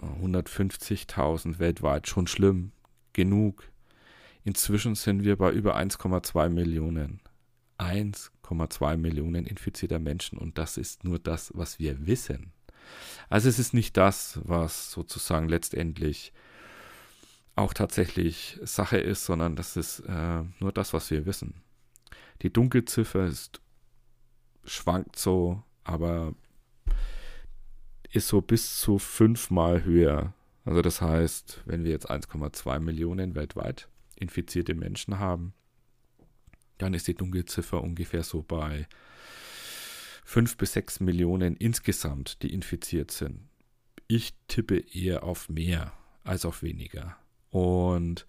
150.000 0.00 1.58
weltweit, 1.58 2.08
schon 2.08 2.26
schlimm, 2.26 2.72
genug. 3.12 3.70
Inzwischen 4.44 4.94
sind 4.94 5.24
wir 5.24 5.36
bei 5.36 5.50
über 5.50 5.76
1,2 5.76 6.48
Millionen. 6.48 7.20
1,2 7.78 8.96
Millionen 8.96 9.46
infizierter 9.46 9.98
Menschen 9.98 10.38
und 10.38 10.58
das 10.58 10.76
ist 10.76 11.04
nur 11.04 11.18
das, 11.18 11.52
was 11.54 11.78
wir 11.78 12.06
wissen. 12.06 12.52
Also 13.28 13.48
es 13.48 13.58
ist 13.58 13.74
nicht 13.74 13.96
das, 13.96 14.40
was 14.44 14.90
sozusagen 14.90 15.48
letztendlich 15.48 16.32
auch 17.56 17.74
tatsächlich 17.74 18.58
Sache 18.62 18.98
ist, 18.98 19.24
sondern 19.24 19.56
das 19.56 19.76
ist 19.76 20.00
äh, 20.00 20.42
nur 20.58 20.72
das, 20.72 20.92
was 20.92 21.10
wir 21.10 21.26
wissen. 21.26 21.54
Die 22.42 22.52
Dunkelziffer 22.52 23.26
ist 23.26 23.60
schwankt 24.70 25.16
so, 25.16 25.62
aber 25.84 26.34
ist 28.12 28.28
so 28.28 28.40
bis 28.40 28.78
zu 28.78 28.98
fünfmal 28.98 29.84
höher. 29.84 30.34
Also 30.64 30.82
das 30.82 31.00
heißt, 31.00 31.62
wenn 31.64 31.84
wir 31.84 31.90
jetzt 31.90 32.10
1,2 32.10 32.80
Millionen 32.80 33.34
weltweit 33.34 33.88
infizierte 34.16 34.74
Menschen 34.74 35.18
haben, 35.18 35.54
dann 36.78 36.94
ist 36.94 37.08
die 37.08 37.14
Dunkelziffer 37.14 37.82
ungefähr 37.82 38.22
so 38.22 38.42
bei 38.42 38.86
5 40.24 40.56
bis 40.56 40.74
6 40.74 41.00
Millionen 41.00 41.56
insgesamt, 41.56 42.42
die 42.42 42.52
infiziert 42.52 43.10
sind. 43.10 43.48
Ich 44.06 44.34
tippe 44.48 44.78
eher 44.78 45.24
auf 45.24 45.48
mehr 45.48 45.92
als 46.24 46.44
auf 46.44 46.62
weniger. 46.62 47.16
Und 47.50 48.26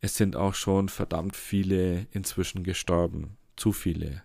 es 0.00 0.16
sind 0.16 0.36
auch 0.36 0.54
schon 0.54 0.88
verdammt 0.88 1.36
viele 1.36 2.06
inzwischen 2.10 2.64
gestorben. 2.64 3.36
Zu 3.56 3.72
viele. 3.72 4.22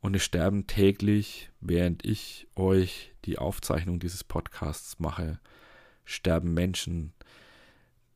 Und 0.00 0.14
es 0.14 0.22
sterben 0.22 0.66
täglich, 0.66 1.50
während 1.60 2.04
ich 2.04 2.46
euch 2.54 3.12
die 3.24 3.38
Aufzeichnung 3.38 3.98
dieses 3.98 4.22
Podcasts 4.22 4.98
mache, 5.00 5.40
sterben 6.04 6.54
Menschen 6.54 7.12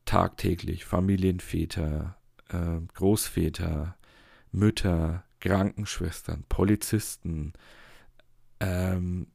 tagtäglich, 0.05 0.85
Familienväter, 0.85 2.17
äh, 2.49 2.79
Großväter, 2.93 3.97
Mütter, 4.51 5.25
Krankenschwestern, 5.39 6.45
Polizisten, 6.47 7.53
ähm, 8.59 9.27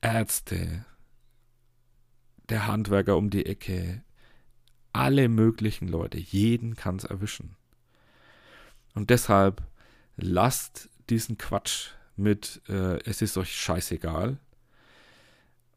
Ärzte, 0.00 0.84
der 2.48 2.66
Handwerker 2.68 3.16
um 3.16 3.30
die 3.30 3.44
Ecke, 3.44 4.04
alle 4.92 5.28
möglichen 5.28 5.88
Leute, 5.88 6.18
jeden 6.18 6.76
kann 6.76 6.96
es 6.96 7.04
erwischen. 7.04 7.56
Und 8.94 9.10
deshalb 9.10 9.62
lasst 10.16 10.88
diesen 11.08 11.38
Quatsch 11.38 11.90
mit, 12.16 12.62
äh, 12.68 12.98
es 13.04 13.22
ist 13.22 13.36
euch 13.36 13.54
scheißegal. 13.54 14.38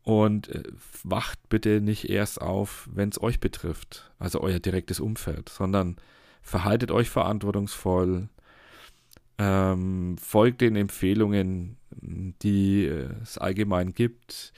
Und 0.04 0.50
äh, 0.50 0.64
wacht 1.04 1.50
bitte 1.50 1.82
nicht 1.82 2.10
erst 2.10 2.42
auf, 2.42 2.90
wenn 2.92 3.10
es 3.10 3.22
euch 3.22 3.40
betrifft, 3.40 4.12
also 4.18 4.42
euer 4.42 4.60
direktes 4.60 5.00
Umfeld, 5.00 5.50
sondern 5.50 5.98
verhaltet 6.42 6.90
euch 6.90 7.10
verantwortungsvoll, 7.10 8.30
ähm, 9.38 10.18
folgt 10.18 10.62
den 10.62 10.76
Empfehlungen, 10.76 11.78
die 11.92 12.86
äh, 12.86 13.10
es 13.22 13.38
allgemein 13.38 13.94
gibt, 13.94 14.54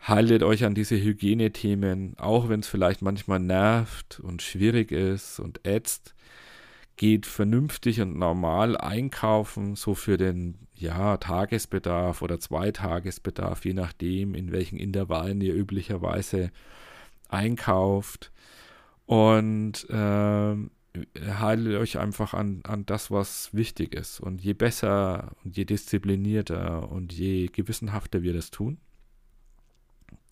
haltet 0.00 0.42
euch 0.42 0.64
an 0.64 0.74
diese 0.74 0.96
Hygienethemen, 0.96 2.18
auch 2.18 2.48
wenn 2.48 2.60
es 2.60 2.68
vielleicht 2.68 3.00
manchmal 3.00 3.40
nervt 3.40 4.20
und 4.20 4.42
schwierig 4.42 4.92
ist 4.92 5.40
und 5.40 5.66
ätzt. 5.66 6.13
Geht 6.96 7.26
vernünftig 7.26 8.00
und 8.00 8.16
normal 8.18 8.76
einkaufen, 8.76 9.74
so 9.74 9.94
für 9.94 10.16
den 10.16 10.58
ja, 10.74 11.16
Tagesbedarf 11.16 12.22
oder 12.22 12.38
Zweitagesbedarf, 12.38 13.64
je 13.64 13.74
nachdem, 13.74 14.34
in 14.34 14.52
welchen 14.52 14.78
Intervallen 14.78 15.40
ihr 15.40 15.54
üblicherweise 15.54 16.50
einkauft. 17.28 18.30
Und 19.06 19.88
äh, 19.90 20.56
haltet 21.26 21.76
euch 21.76 21.98
einfach 21.98 22.34
an, 22.34 22.60
an 22.64 22.86
das, 22.86 23.10
was 23.10 23.52
wichtig 23.52 23.94
ist. 23.94 24.20
Und 24.20 24.42
je 24.42 24.52
besser 24.52 25.32
und 25.44 25.56
je 25.56 25.64
disziplinierter 25.64 26.90
und 26.90 27.12
je 27.12 27.48
gewissenhafter 27.48 28.22
wir 28.22 28.32
das 28.32 28.50
tun, 28.50 28.78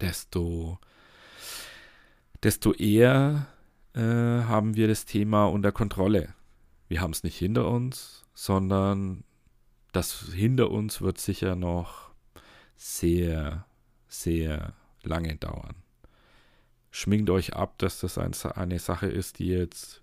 desto, 0.01 0.79
desto 2.43 2.73
eher 2.73 3.47
äh, 3.95 4.01
haben 4.01 4.77
wir 4.77 4.89
das 4.89 5.05
Thema 5.05 5.47
unter 5.47 5.73
Kontrolle. 5.73 6.35
Wir 6.93 7.01
haben 7.01 7.13
es 7.13 7.23
nicht 7.23 7.39
hinter 7.39 7.71
uns, 7.71 8.23
sondern 8.35 9.25
das 9.93 10.27
hinter 10.35 10.71
uns 10.71 11.01
wird 11.01 11.17
sicher 11.17 11.57
noch 11.57 12.11
sehr, 12.77 13.65
sehr 14.09 14.75
lange 15.03 15.37
dauern. 15.37 15.75
Schminkt 16.91 17.31
euch 17.31 17.55
ab, 17.55 17.79
dass 17.79 18.01
das 18.01 18.19
ein, 18.19 18.35
eine 18.57 18.79
Sache 18.79 19.07
ist, 19.07 19.39
die 19.39 19.47
jetzt 19.47 20.03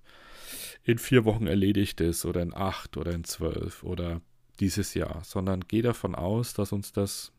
in 0.83 0.97
vier 0.97 1.25
Wochen 1.25 1.45
erledigt 1.45 2.01
ist 2.01 2.25
oder 2.25 2.41
in 2.41 2.55
acht 2.55 2.97
oder 2.97 3.11
in 3.11 3.23
zwölf 3.23 3.83
oder 3.83 4.21
dieses 4.59 4.95
Jahr, 4.95 5.23
sondern 5.23 5.67
geht 5.67 5.85
davon 5.85 6.15
aus, 6.15 6.55
dass 6.55 6.71
uns 6.71 6.91
das 6.91 7.31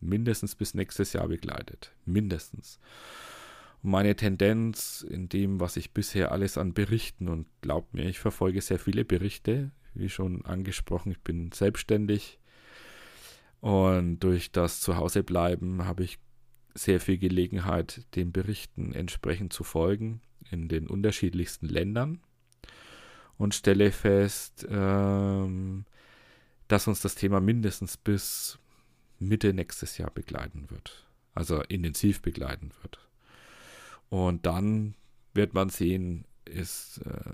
mindestens 0.00 0.54
bis 0.54 0.72
nächstes 0.72 1.12
Jahr 1.12 1.28
begleitet. 1.28 1.92
Mindestens. 2.06 2.80
Meine 3.86 4.16
Tendenz 4.16 5.04
in 5.06 5.28
dem, 5.28 5.60
was 5.60 5.76
ich 5.76 5.90
bisher 5.90 6.32
alles 6.32 6.56
an 6.56 6.72
Berichten 6.72 7.28
und 7.28 7.46
glaubt 7.60 7.92
mir, 7.92 8.08
ich 8.08 8.18
verfolge 8.18 8.62
sehr 8.62 8.78
viele 8.78 9.04
Berichte, 9.04 9.72
wie 9.92 10.08
schon 10.08 10.42
angesprochen, 10.46 11.12
ich 11.12 11.20
bin 11.20 11.52
selbstständig 11.52 12.38
und 13.60 14.20
durch 14.20 14.50
das 14.52 14.80
Zuhausebleiben 14.80 15.84
habe 15.84 16.02
ich 16.02 16.18
sehr 16.72 16.98
viel 16.98 17.18
Gelegenheit, 17.18 18.06
den 18.14 18.32
Berichten 18.32 18.94
entsprechend 18.94 19.52
zu 19.52 19.64
folgen 19.64 20.22
in 20.50 20.68
den 20.68 20.88
unterschiedlichsten 20.88 21.68
Ländern 21.68 22.20
und 23.36 23.54
stelle 23.54 23.92
fest, 23.92 24.66
ähm, 24.70 25.84
dass 26.68 26.88
uns 26.88 27.02
das 27.02 27.16
Thema 27.16 27.38
mindestens 27.42 27.98
bis 27.98 28.58
Mitte 29.18 29.52
nächstes 29.52 29.98
Jahr 29.98 30.10
begleiten 30.10 30.70
wird. 30.70 31.06
Also 31.34 31.60
intensiv 31.64 32.22
begleiten 32.22 32.70
wird. 32.80 32.98
Und 34.14 34.46
dann 34.46 34.94
wird 35.32 35.54
man 35.54 35.70
sehen, 35.70 36.24
ist 36.44 36.98
äh, 36.98 37.32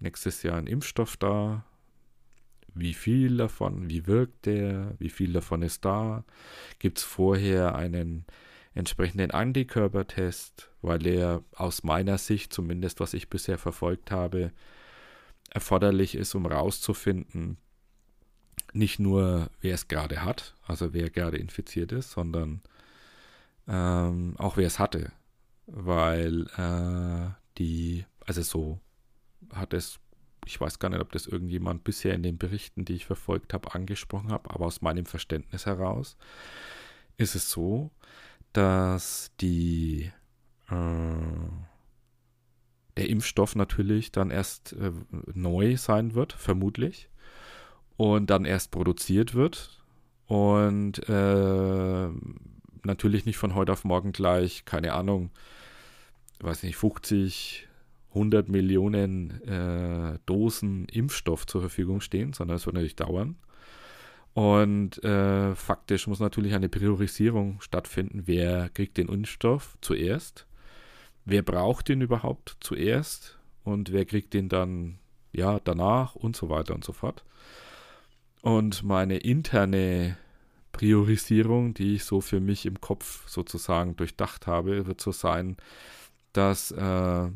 nächstes 0.00 0.42
Jahr 0.42 0.58
ein 0.58 0.66
Impfstoff 0.66 1.16
da. 1.16 1.64
Wie 2.74 2.92
viel 2.92 3.38
davon, 3.38 3.88
wie 3.88 4.06
wirkt 4.06 4.44
der, 4.44 4.96
wie 4.98 5.08
viel 5.08 5.32
davon 5.32 5.62
ist 5.62 5.82
da? 5.86 6.24
Gibt 6.78 6.98
es 6.98 7.04
vorher 7.04 7.74
einen 7.74 8.26
entsprechenden 8.74 9.30
Antikörpertest, 9.30 10.70
weil 10.82 11.06
er 11.06 11.42
aus 11.54 11.84
meiner 11.84 12.18
Sicht, 12.18 12.52
zumindest 12.52 13.00
was 13.00 13.14
ich 13.14 13.30
bisher 13.30 13.56
verfolgt 13.56 14.10
habe, 14.10 14.52
erforderlich 15.48 16.16
ist, 16.16 16.34
um 16.34 16.44
rauszufinden, 16.44 17.56
nicht 18.74 18.98
nur, 18.98 19.48
wer 19.62 19.74
es 19.74 19.88
gerade 19.88 20.22
hat, 20.22 20.54
also 20.66 20.92
wer 20.92 21.08
gerade 21.08 21.38
infiziert 21.38 21.92
ist, 21.92 22.10
sondern 22.10 22.60
ähm, 23.66 24.34
auch 24.36 24.58
wer 24.58 24.66
es 24.66 24.78
hatte. 24.78 25.12
Weil 25.72 26.46
äh, 26.56 27.30
die, 27.58 28.04
also 28.26 28.42
so 28.42 28.80
hat 29.52 29.72
es, 29.72 30.00
ich 30.46 30.60
weiß 30.60 30.78
gar 30.78 30.88
nicht, 30.88 31.00
ob 31.00 31.12
das 31.12 31.26
irgendjemand 31.26 31.84
bisher 31.84 32.14
in 32.14 32.22
den 32.22 32.38
Berichten, 32.38 32.84
die 32.84 32.94
ich 32.94 33.06
verfolgt 33.06 33.54
habe, 33.54 33.74
angesprochen 33.74 34.32
hat, 34.32 34.50
aber 34.50 34.66
aus 34.66 34.82
meinem 34.82 35.06
Verständnis 35.06 35.66
heraus 35.66 36.16
ist 37.16 37.34
es 37.34 37.50
so, 37.50 37.90
dass 38.52 39.30
die 39.40 40.10
äh, 40.70 40.74
der 42.96 43.08
Impfstoff 43.08 43.54
natürlich 43.54 44.10
dann 44.10 44.30
erst 44.30 44.72
äh, 44.72 44.92
neu 45.32 45.76
sein 45.76 46.14
wird, 46.14 46.32
vermutlich, 46.32 47.08
und 47.96 48.30
dann 48.30 48.44
erst 48.44 48.70
produziert 48.70 49.34
wird 49.34 49.80
und 50.26 51.08
äh, 51.08 52.08
natürlich 52.84 53.26
nicht 53.26 53.36
von 53.36 53.54
heute 53.54 53.72
auf 53.72 53.84
morgen 53.84 54.12
gleich, 54.12 54.64
keine 54.64 54.94
Ahnung, 54.94 55.30
weiß 56.42 56.62
nicht, 56.62 56.76
50, 56.76 57.68
100 58.10 58.48
Millionen 58.48 59.42
äh, 59.42 60.18
Dosen 60.26 60.86
Impfstoff 60.86 61.46
zur 61.46 61.60
Verfügung 61.60 62.00
stehen, 62.00 62.32
sondern 62.32 62.56
es 62.56 62.66
wird 62.66 62.74
natürlich 62.74 62.96
dauern. 62.96 63.36
Und 64.32 65.02
äh, 65.04 65.54
faktisch 65.54 66.06
muss 66.06 66.20
natürlich 66.20 66.54
eine 66.54 66.68
Priorisierung 66.68 67.60
stattfinden. 67.60 68.22
Wer 68.26 68.68
kriegt 68.70 68.96
den 68.96 69.08
Impfstoff 69.08 69.76
zuerst? 69.80 70.46
Wer 71.24 71.42
braucht 71.42 71.88
den 71.88 72.00
überhaupt 72.00 72.56
zuerst? 72.60 73.38
Und 73.64 73.92
wer 73.92 74.04
kriegt 74.04 74.34
den 74.34 74.48
dann 74.48 74.98
ja 75.32 75.60
danach 75.60 76.14
und 76.14 76.36
so 76.36 76.48
weiter 76.48 76.74
und 76.74 76.84
so 76.84 76.92
fort. 76.92 77.24
Und 78.42 78.82
meine 78.82 79.18
interne 79.18 80.16
Priorisierung, 80.72 81.74
die 81.74 81.96
ich 81.96 82.04
so 82.04 82.20
für 82.20 82.40
mich 82.40 82.66
im 82.66 82.80
Kopf 82.80 83.28
sozusagen 83.28 83.96
durchdacht 83.96 84.46
habe, 84.46 84.86
wird 84.86 85.00
so 85.00 85.12
sein, 85.12 85.56
dass 86.32 86.70
äh, 86.70 87.28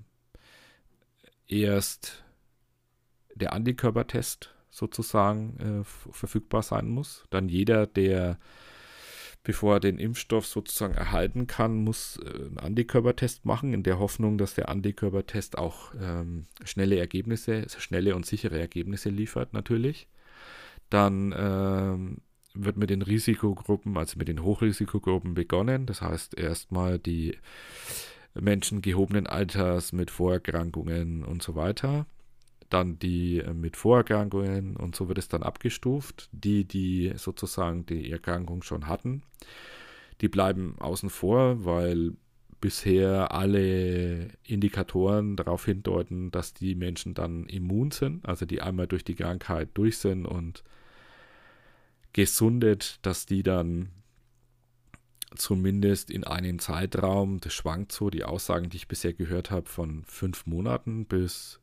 erst 1.48 2.24
der 3.34 3.52
Antikörpertest 3.52 4.54
sozusagen 4.70 5.82
äh, 5.82 5.84
verfügbar 5.84 6.62
sein 6.62 6.88
muss. 6.88 7.24
Dann 7.30 7.48
jeder, 7.48 7.86
der, 7.86 8.38
bevor 9.44 9.74
er 9.74 9.80
den 9.80 9.98
Impfstoff 9.98 10.46
sozusagen 10.46 10.94
erhalten 10.94 11.46
kann, 11.46 11.76
muss 11.76 12.18
äh, 12.18 12.28
einen 12.28 12.58
Antikörpertest 12.58 13.44
machen, 13.44 13.72
in 13.72 13.82
der 13.82 13.98
Hoffnung, 13.98 14.36
dass 14.36 14.54
der 14.54 14.68
Antikörpertest 14.68 15.58
auch 15.58 15.94
ähm, 16.00 16.46
schnelle 16.64 16.98
Ergebnisse, 16.98 17.66
schnelle 17.68 18.16
und 18.16 18.26
sichere 18.26 18.58
Ergebnisse 18.58 19.10
liefert 19.10 19.52
natürlich. 19.52 20.08
Dann 20.90 21.34
ähm, 21.36 22.18
wird 22.54 22.76
mit 22.76 22.90
den 22.90 23.02
Risikogruppen, 23.02 23.96
also 23.96 24.18
mit 24.18 24.28
den 24.28 24.42
Hochrisikogruppen 24.42 25.34
begonnen. 25.34 25.86
Das 25.86 26.02
heißt 26.02 26.36
erstmal 26.36 26.98
die 26.98 27.36
Menschen 28.34 28.82
gehobenen 28.82 29.26
Alters 29.26 29.92
mit 29.92 30.10
Vorerkrankungen 30.10 31.24
und 31.24 31.42
so 31.42 31.54
weiter. 31.54 32.06
Dann 32.70 32.98
die 32.98 33.38
äh, 33.38 33.54
mit 33.54 33.76
Vorerkrankungen 33.76 34.76
und 34.76 34.96
so 34.96 35.08
wird 35.08 35.18
es 35.18 35.28
dann 35.28 35.42
abgestuft. 35.42 36.28
Die, 36.32 36.64
die 36.64 37.12
sozusagen 37.16 37.86
die 37.86 38.10
Erkrankung 38.10 38.62
schon 38.62 38.88
hatten, 38.88 39.22
die 40.20 40.28
bleiben 40.28 40.76
außen 40.78 41.10
vor, 41.10 41.64
weil 41.64 42.12
bisher 42.60 43.32
alle 43.32 44.30
Indikatoren 44.42 45.36
darauf 45.36 45.66
hindeuten, 45.66 46.30
dass 46.30 46.54
die 46.54 46.74
Menschen 46.74 47.12
dann 47.12 47.44
immun 47.44 47.90
sind, 47.90 48.26
also 48.26 48.46
die 48.46 48.62
einmal 48.62 48.86
durch 48.86 49.04
die 49.04 49.14
Krankheit 49.14 49.68
durch 49.74 49.98
sind 49.98 50.24
und 50.24 50.64
gesundet, 52.14 53.00
dass 53.02 53.26
die 53.26 53.42
dann 53.42 53.90
zumindest 55.36 56.10
in 56.10 56.24
einem 56.24 56.58
Zeitraum, 56.58 57.40
das 57.40 57.52
schwankt 57.52 57.92
so, 57.92 58.10
die 58.10 58.24
Aussagen, 58.24 58.70
die 58.70 58.76
ich 58.76 58.88
bisher 58.88 59.12
gehört 59.12 59.50
habe, 59.50 59.68
von 59.68 60.04
fünf 60.04 60.46
Monaten 60.46 61.06
bis, 61.06 61.60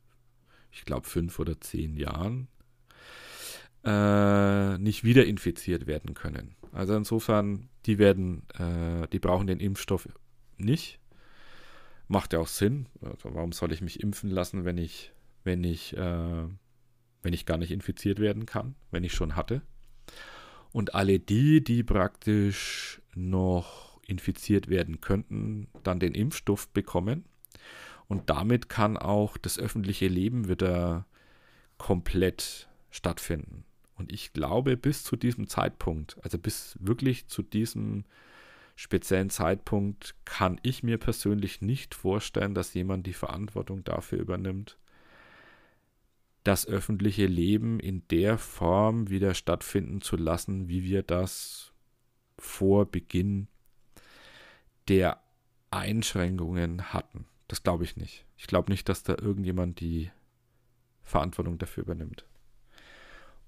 ich 0.72 0.86
glaube, 0.86 1.08
fünf 1.08 1.40
oder 1.40 1.60
zehn 1.60 1.96
Jahren, 1.96 2.48
äh, 3.84 4.78
nicht 4.78 5.04
wieder 5.04 5.26
infiziert 5.26 5.88
werden 5.88 6.14
können. 6.14 6.56
Also 6.72 6.96
insofern, 6.96 7.70
die 7.86 7.98
werden, 7.98 8.44
äh, 8.58 9.08
die 9.08 9.20
brauchen 9.20 9.48
den 9.48 9.60
Impfstoff 9.60 10.08
nicht. 10.58 11.00
Macht 12.08 12.34
ja 12.34 12.40
auch 12.40 12.48
Sinn. 12.48 12.88
Also 13.02 13.34
warum 13.34 13.52
soll 13.52 13.72
ich 13.72 13.82
mich 13.82 14.02
impfen 14.02 14.30
lassen, 14.30 14.66
wenn 14.66 14.78
ich, 14.78 15.12
wenn 15.44 15.64
ich, 15.64 15.96
äh, 15.98 16.44
wenn 17.24 17.34
ich 17.34 17.46
gar 17.46 17.58
nicht 17.58 17.72
infiziert 17.72 18.20
werden 18.20 18.46
kann, 18.46 18.76
wenn 18.92 19.04
ich 19.04 19.14
schon 19.14 19.36
hatte? 19.36 19.62
Und 20.72 20.96
alle 20.96 21.20
die, 21.20 21.64
die 21.64 21.84
praktisch 21.84 23.01
noch 23.16 24.00
infiziert 24.08 24.68
werden 24.68 25.02
könnten, 25.02 25.68
dann 25.84 26.00
den 26.00 26.14
Impfstoff 26.14 26.68
bekommen. 26.70 27.26
Und 28.08 28.30
damit 28.30 28.70
kann 28.70 28.98
auch 28.98 29.38
das 29.38 29.58
öffentliche 29.58 30.08
Leben 30.08 30.50
wieder 30.50 31.06
komplett 31.78 32.68
stattfinden. 32.90 33.64
Und 33.96 34.12
ich 34.12 34.34
glaube, 34.34 34.78
bis 34.78 35.04
zu 35.04 35.16
diesem 35.16 35.48
Zeitpunkt, 35.48 36.18
also 36.24 36.38
bis 36.38 36.78
wirklich 36.80 37.28
zu 37.28 37.42
diesem 37.42 38.04
speziellen 38.76 39.30
Zeitpunkt, 39.30 40.16
kann 40.26 40.60
ich 40.64 40.84
mir 40.84 40.98
persönlich 40.98 41.62
nicht 41.62 41.94
vorstellen, 41.94 42.56
dass 42.56 42.74
jemand 42.74 43.06
die 43.06 43.14
Verantwortung 43.14 43.84
dafür 43.84 44.20
übernimmt, 44.20 44.78
das 46.44 46.66
öffentliche 46.66 47.28
Leben 47.28 47.80
in 47.80 48.08
der 48.10 48.38
Form 48.38 49.10
wieder 49.10 49.36
stattfinden 49.36 50.02
zu 50.02 50.18
lassen, 50.18 50.68
wie 50.68 50.84
wir 50.84 51.04
das 51.04 51.71
vor 52.42 52.86
Beginn 52.86 53.48
der 54.88 55.22
Einschränkungen 55.70 56.94
hatten. 56.94 57.26
Das 57.48 57.64
glaube 57.64 57.84
ich 57.84 57.96
nicht. 57.98 58.26
Ich 58.36 58.48
glaube 58.48 58.72
nicht, 58.72 58.90
dass 58.90 59.04
da 59.04 59.14
irgendjemand 59.14 59.80
die 59.80 60.10
Verantwortung 61.04 61.58
dafür 61.58 61.84
übernimmt. 61.84 62.26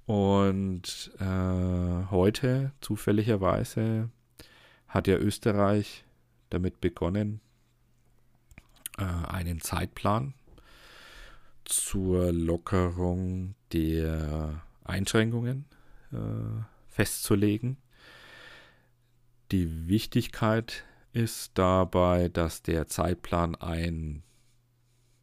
Und 0.06 1.12
äh, 1.20 2.12
heute, 2.12 2.72
zufälligerweise, 2.82 4.10
hat 4.88 5.08
ja 5.08 5.16
Österreich 5.16 6.04
damit 6.50 6.80
begonnen, 6.82 7.42
äh, 8.98 9.04
einen 9.04 9.60
Zeitplan 9.60 10.34
zur 11.66 12.32
Lockerung 12.32 13.56
der 13.72 14.62
Einschränkungen 14.84 15.66
äh, 16.12 16.18
festzulegen. 16.90 17.78
Die 19.54 19.88
Wichtigkeit 19.88 20.84
ist 21.12 21.60
dabei, 21.60 22.28
dass 22.28 22.64
der 22.64 22.88
Zeitplan 22.88 23.54
ein, 23.54 24.24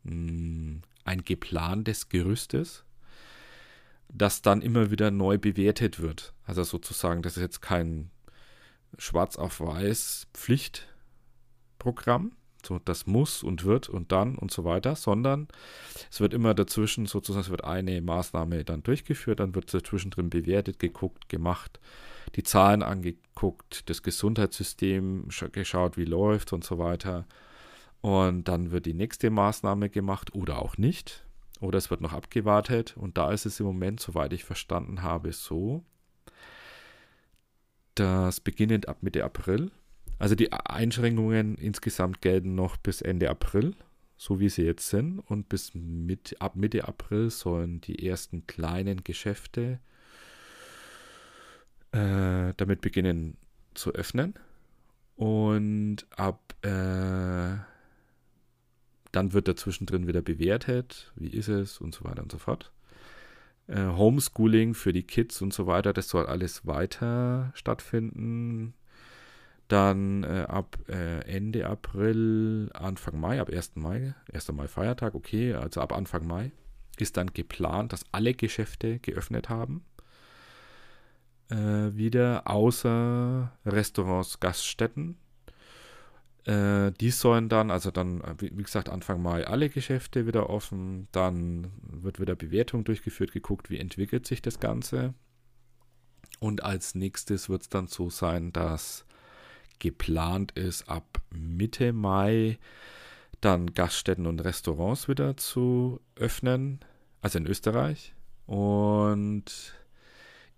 mh, 0.05 0.13
hm, 0.13 0.83
ein 1.03 1.25
geplantes 1.25 2.09
Gerüst 2.09 2.55
ist, 2.55 2.85
das 4.09 4.41
dann 4.41 4.63
immer 4.63 4.93
wieder 4.93 5.11
neu 5.11 5.37
bewertet 5.37 5.99
wird. 5.99 6.33
Also 6.45 6.63
sozusagen, 6.63 7.23
das 7.23 7.39
ist 7.39 7.43
jetzt 7.43 7.61
kein 7.61 8.13
schwarz 8.99 9.35
auf 9.35 9.59
weiß 9.59 10.29
Pflichtprogramm, 10.33 12.37
so 12.67 12.79
das 12.85 13.07
muss 13.07 13.43
und 13.43 13.65
wird 13.65 13.89
und 13.89 14.13
dann 14.13 14.37
und 14.37 14.51
so 14.51 14.65
weiter, 14.65 14.97
sondern 14.97 15.49
es 16.11 16.21
wird 16.21 16.35
immer 16.35 16.55
dazwischen 16.55 17.07
sozusagen, 17.07 17.45
es 17.45 17.51
wird 17.51 17.65
eine 17.65 18.01
Maßnahme 18.01 18.65
dann 18.65 18.83
durchgeführt, 18.83 19.41
dann 19.41 19.55
wird 19.55 19.73
dazwischen 19.73 20.11
drin 20.11 20.31
bewertet, 20.31 20.79
geguckt, 20.79 21.29
gemacht, 21.29 21.81
die 22.37 22.43
Zahlen 22.43 22.83
angeguckt, 22.83 23.89
das 23.89 24.03
Gesundheitssystem 24.03 25.29
geschaut, 25.53 25.97
wie 25.97 26.05
läuft 26.05 26.53
und 26.53 26.65
so 26.65 26.79
weiter. 26.79 27.27
Und 28.01 28.49
dann 28.49 28.71
wird 28.71 28.87
die 28.87 28.95
nächste 28.95 29.31
Maßnahme 29.31 29.91
gemacht 29.91 30.35
oder 30.35 30.63
auch 30.63 30.79
nicht. 30.79 31.25
Oder 31.61 31.77
es 31.77 31.91
wird 31.91 32.01
noch 32.01 32.15
abgewartet. 32.15 32.97
Und 32.97 33.19
da 33.19 33.31
ist 33.33 33.45
es 33.45 33.61
im 33.61 33.67
Moment, 33.67 34.01
soweit 34.01 34.33
ich 34.33 34.45
verstanden 34.45 35.03
habe, 35.03 35.33
so, 35.33 35.85
dass 37.95 38.41
beginnend 38.41 38.89
ab 38.89 39.03
Mitte 39.03 39.25
April 39.25 39.71
also 40.21 40.35
die 40.35 40.53
Einschränkungen 40.53 41.57
insgesamt 41.57 42.21
gelten 42.21 42.55
noch 42.55 42.77
bis 42.77 43.01
Ende 43.01 43.31
April, 43.31 43.75
so 44.19 44.39
wie 44.39 44.51
sie 44.51 44.63
jetzt 44.63 44.91
sind. 44.91 45.19
Und 45.19 45.49
bis 45.49 45.73
mit, 45.75 46.37
ab 46.41 46.57
Mitte 46.57 46.87
April 46.87 47.31
sollen 47.31 47.81
die 47.81 48.07
ersten 48.07 48.47
kleinen 48.47 49.03
Geschäfte 49.03 49.81
äh, 51.93 52.53
damit 52.55 52.83
beginnen 52.83 53.39
zu 53.73 53.93
öffnen. 53.95 54.35
Und 55.17 56.07
ab 56.17 56.55
äh, 56.63 57.57
dann 59.13 59.33
wird 59.33 59.49
er 59.49 59.57
zwischendrin 59.57 60.07
wieder 60.07 60.21
bewertet, 60.21 61.13
wie 61.17 61.31
ist 61.31 61.49
es 61.49 61.81
und 61.81 61.95
so 61.95 62.05
weiter 62.05 62.23
und 62.23 62.31
so 62.31 62.37
fort. 62.37 62.73
Äh, 63.69 63.87
Homeschooling 63.87 64.75
für 64.75 64.93
die 64.93 65.03
Kids 65.03 65.41
und 65.41 65.55
so 65.55 65.67
weiter, 65.67 65.95
das 65.95 66.11
soll 66.11 66.27
alles 66.27 66.67
weiter 66.67 67.53
stattfinden. 67.55 68.75
Dann 69.71 70.25
äh, 70.25 70.47
ab 70.49 70.79
äh, 70.89 71.21
Ende 71.33 71.69
April, 71.69 72.71
Anfang 72.75 73.21
Mai, 73.21 73.41
ab 73.41 73.51
1. 73.51 73.77
Mai, 73.77 74.17
1. 74.33 74.51
Mai 74.51 74.67
Feiertag, 74.67 75.15
okay, 75.15 75.55
also 75.55 75.81
ab 75.81 75.93
Anfang 75.93 76.27
Mai 76.27 76.51
ist 76.99 77.17
dann 77.17 77.33
geplant, 77.33 77.93
dass 77.93 78.05
alle 78.11 78.35
Geschäfte 78.35 78.99
geöffnet 78.99 79.49
haben. 79.49 79.85
Äh, 81.51 81.95
wieder 81.95 82.49
außer 82.49 83.53
Restaurants, 83.65 84.41
Gaststätten. 84.41 85.19
Äh, 86.47 86.91
die 86.91 87.11
sollen 87.13 87.49
dann, 87.49 87.71
also 87.71 87.93
dann, 87.93 88.25
wie, 88.39 88.51
wie 88.53 88.65
gesagt, 88.65 88.89
Anfang 88.89 89.23
Mai 89.23 89.47
alle 89.47 89.71
Geschäfte 89.71 90.27
wieder 90.27 90.51
offen. 90.51 91.07
Dann 91.13 91.71
wird 91.83 92.19
wieder 92.19 92.35
Bewertung 92.35 92.83
durchgeführt, 92.83 93.31
geguckt, 93.31 93.71
wie 93.71 93.79
entwickelt 93.79 94.27
sich 94.27 94.43
das 94.43 94.59
Ganze. 94.59 95.15
Und 96.41 96.65
als 96.65 96.97
nächstes 96.97 97.49
wird 97.49 97.63
es 97.63 97.69
dann 97.69 97.87
so 97.87 98.11
sein, 98.11 98.53
dass 98.53 99.07
geplant 99.81 100.53
ist, 100.53 100.89
ab 100.89 101.21
Mitte 101.31 101.93
Mai 101.93 102.59
dann 103.41 103.75
Gaststätten 103.75 104.27
und 104.27 104.41
Restaurants 104.41 105.09
wieder 105.09 105.37
zu 105.37 106.01
öffnen, 106.15 106.81
also 107.23 107.39
in 107.39 107.47
Österreich. 107.47 108.15
Und 108.47 109.75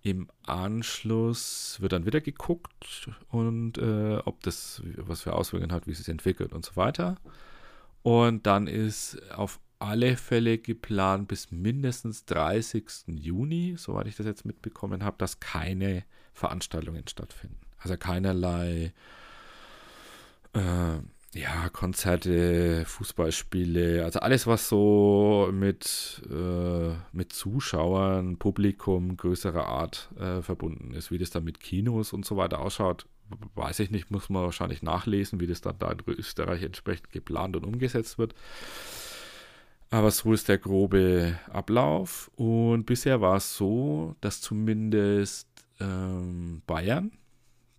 im 0.03 0.29
Anschluss 0.45 1.77
wird 1.81 1.93
dann 1.93 2.07
wieder 2.07 2.21
geguckt 2.21 3.09
und 3.31 3.79
äh, 3.79 4.17
ob 4.25 4.43
das 4.43 4.83
was 4.97 5.23
für 5.23 5.35
Auswirkungen 5.35 5.73
hat, 5.73 5.87
wie 5.87 5.93
es 5.93 5.99
sich 5.99 6.09
entwickelt 6.09 6.53
und 6.53 6.65
so 6.65 6.75
weiter. 6.75 7.17
Und 8.03 8.47
dann 8.47 8.67
ist 8.67 9.23
auf 9.31 9.61
alle 9.79 10.17
Fälle 10.17 10.59
geplant 10.59 11.29
bis 11.29 11.51
mindestens 11.51 12.25
30. 12.25 12.85
Juni, 13.09 13.75
soweit 13.77 14.07
ich 14.07 14.17
das 14.17 14.27
jetzt 14.27 14.45
mitbekommen 14.45 15.05
habe, 15.05 15.17
dass 15.19 15.41
keine 15.41 16.05
Veranstaltungen 16.33 17.07
stattfinden. 17.09 17.62
Also 17.83 17.97
keinerlei 17.97 18.93
äh, 20.55 20.99
ja, 21.35 21.71
Konzerte, 21.71 22.85
Fußballspiele, 22.85 24.05
also 24.05 24.21
alles, 24.21 24.47
was 24.47 24.69
so 24.69 25.49
mit, 25.51 26.23
äh, 26.31 26.93
mit 27.13 27.33
Zuschauern, 27.33 28.37
Publikum 28.37 29.17
größerer 29.17 29.67
Art 29.67 30.11
äh, 30.19 30.43
verbunden 30.43 30.93
ist. 30.93 31.11
Wie 31.11 31.19
das 31.19 31.31
dann 31.31 31.45
mit 31.45 31.61
Kinos 31.61 32.13
und 32.13 32.27
so 32.27 32.37
weiter 32.37 32.61
ausschaut, 32.61 33.07
weiß 33.55 33.81
ich 33.81 33.91
nicht, 33.91 34.11
muss 34.11 34.29
man 34.29 34.43
wahrscheinlich 34.43 34.83
nachlesen, 34.83 35.41
wie 35.41 35.47
das 35.47 35.63
dann 35.63 35.79
da 35.79 35.91
in 35.91 36.01
Österreich 36.07 36.63
entsprechend 36.63 37.11
geplant 37.13 37.57
und 37.57 37.65
umgesetzt 37.65 38.19
wird. 38.19 38.35
Aber 39.89 40.11
so 40.11 40.35
ist 40.35 40.49
der 40.49 40.59
grobe 40.59 41.39
Ablauf. 41.51 42.31
Und 42.37 42.85
bisher 42.85 43.23
war 43.23 43.37
es 43.37 43.57
so, 43.57 44.17
dass 44.21 44.43
zumindest 44.43 45.49
ähm, 45.81 46.63
Bayern 46.67 47.13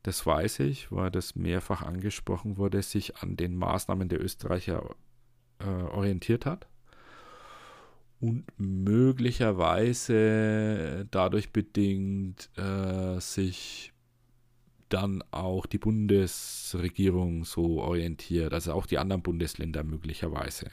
das 0.03 0.25
weiß 0.25 0.59
ich, 0.59 0.91
weil 0.91 1.11
das 1.11 1.35
mehrfach 1.35 1.81
angesprochen 1.81 2.57
wurde, 2.57 2.81
sich 2.81 3.17
an 3.17 3.35
den 3.35 3.55
Maßnahmen 3.55 4.09
der 4.09 4.21
Österreicher 4.21 4.95
äh, 5.59 5.65
orientiert 5.65 6.45
hat 6.45 6.67
und 8.23 8.45
möglicherweise 8.57 11.05
dadurch 11.11 11.51
bedingt 11.51 12.49
äh, 12.57 13.19
sich 13.19 13.91
dann 14.87 15.21
auch 15.31 15.65
die 15.65 15.77
Bundesregierung 15.77 17.43
so 17.43 17.81
orientiert, 17.81 18.53
also 18.53 18.71
auch 18.73 18.85
die 18.85 18.97
anderen 18.97 19.23
Bundesländer 19.23 19.83
möglicherweise. 19.83 20.71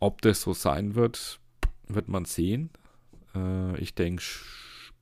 Ob 0.00 0.22
das 0.22 0.40
so 0.40 0.52
sein 0.52 0.96
wird, 0.96 1.38
wird 1.86 2.08
man 2.08 2.24
sehen. 2.24 2.70
Äh, 3.34 3.78
ich 3.78 3.94
denke 3.94 4.24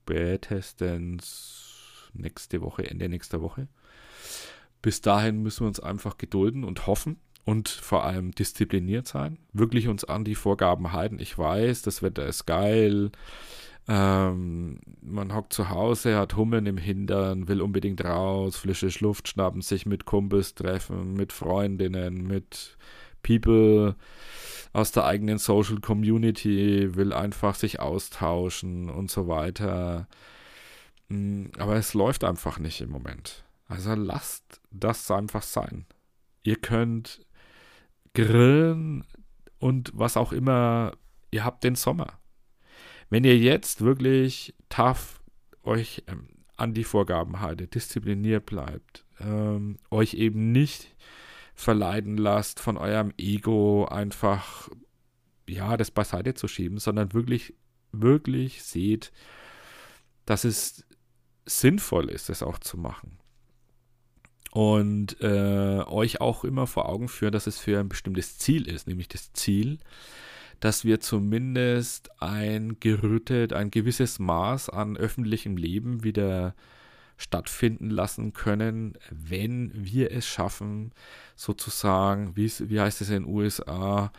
spätestens 0.05 1.68
nächste 2.13 2.61
Woche, 2.61 2.89
Ende 2.89 3.09
nächster 3.09 3.41
Woche. 3.41 3.67
Bis 4.81 5.01
dahin 5.01 5.41
müssen 5.41 5.61
wir 5.61 5.67
uns 5.67 5.79
einfach 5.79 6.17
gedulden 6.17 6.63
und 6.63 6.87
hoffen 6.87 7.17
und 7.45 7.67
vor 7.67 8.03
allem 8.03 8.31
diszipliniert 8.31 9.07
sein. 9.07 9.37
Wirklich 9.53 9.87
uns 9.87 10.05
an 10.05 10.23
die 10.23 10.35
Vorgaben 10.35 10.93
halten. 10.93 11.19
Ich 11.19 11.37
weiß, 11.37 11.81
das 11.81 12.01
Wetter 12.01 12.25
ist 12.25 12.45
geil. 12.45 13.11
Ähm, 13.87 14.79
man 15.01 15.33
hockt 15.33 15.51
zu 15.51 15.69
Hause, 15.69 16.15
hat 16.15 16.35
Hummeln 16.35 16.67
im 16.67 16.77
Hintern, 16.77 17.47
will 17.47 17.61
unbedingt 17.61 18.05
raus, 18.05 18.57
frische 18.57 18.89
Luft 19.03 19.27
schnappen, 19.27 19.61
sich 19.61 19.87
mit 19.87 20.05
Kumpels 20.05 20.53
treffen, 20.53 21.15
mit 21.15 21.33
Freundinnen, 21.33 22.27
mit 22.27 22.77
People 23.23 23.95
aus 24.73 24.91
der 24.91 25.05
eigenen 25.05 25.39
Social 25.39 25.79
Community, 25.79 26.95
will 26.95 27.13
einfach 27.13 27.55
sich 27.55 27.79
austauschen 27.79 28.89
und 28.89 29.09
so 29.09 29.27
weiter. 29.27 30.07
Mm, 31.09 31.47
aber 31.57 31.75
es 31.75 31.93
läuft 31.93 32.23
einfach 32.23 32.59
nicht 32.59 32.81
im 32.81 32.89
Moment. 32.89 33.43
Also 33.65 33.93
lasst 33.93 34.61
das 34.71 35.09
einfach 35.11 35.43
sein. 35.43 35.85
Ihr 36.43 36.55
könnt 36.55 37.25
grillen 38.13 39.03
und 39.59 39.91
was 39.93 40.17
auch 40.17 40.31
immer. 40.31 40.93
Ihr 41.31 41.43
habt 41.43 41.63
den 41.63 41.75
Sommer. 41.75 42.19
Wenn 43.09 43.23
ihr 43.23 43.37
jetzt 43.37 43.81
wirklich 43.81 44.55
tough 44.69 45.21
euch 45.63 46.03
ähm, 46.07 46.27
an 46.57 46.73
die 46.73 46.83
Vorgaben 46.83 47.39
haltet, 47.39 47.75
diszipliniert 47.75 48.45
bleibt, 48.45 49.05
ähm, 49.19 49.77
euch 49.89 50.13
eben 50.15 50.51
nicht 50.51 50.95
verleiten 51.55 52.17
lasst, 52.17 52.59
von 52.59 52.77
eurem 52.77 53.13
Ego 53.17 53.85
einfach, 53.85 54.69
ja, 55.47 55.77
das 55.77 55.91
beiseite 55.91 56.33
zu 56.33 56.47
schieben, 56.47 56.79
sondern 56.79 57.13
wirklich, 57.13 57.53
wirklich 57.91 58.63
seht, 58.63 59.11
dass 60.25 60.43
es 60.43 60.85
sinnvoll 61.49 62.09
ist, 62.09 62.29
es 62.29 62.43
auch 62.43 62.59
zu 62.59 62.77
machen. 62.77 63.17
Und 64.51 65.21
äh, 65.21 65.83
euch 65.85 66.21
auch 66.21 66.43
immer 66.43 66.65
vor 66.65 66.89
Augen 66.89 67.07
führen, 67.07 67.31
dass 67.31 67.47
es 67.47 67.59
für 67.59 67.79
ein 67.79 67.89
bestimmtes 67.89 68.37
Ziel 68.39 68.67
ist, 68.67 68.87
nämlich 68.87 69.07
das 69.07 69.31
Ziel, 69.33 69.77
dass 70.59 70.83
wir 70.85 70.99
zumindest 70.99 72.09
ein 72.21 72.77
gerüttet, 72.79 73.53
ein 73.53 73.71
gewisses 73.71 74.19
Maß 74.19 74.69
an 74.69 74.97
öffentlichem 74.97 75.55
Leben 75.55 76.03
wieder 76.03 76.55
stattfinden 77.17 77.89
lassen 77.89 78.33
können, 78.33 78.97
wenn 79.11 79.71
wir 79.73 80.11
es 80.11 80.25
schaffen, 80.25 80.93
sozusagen, 81.35 82.35
wie, 82.35 82.49
wie 82.59 82.79
heißt 82.79 83.01
es 83.01 83.09
in 83.09 83.23
den 83.23 83.33
USA, 83.33 84.11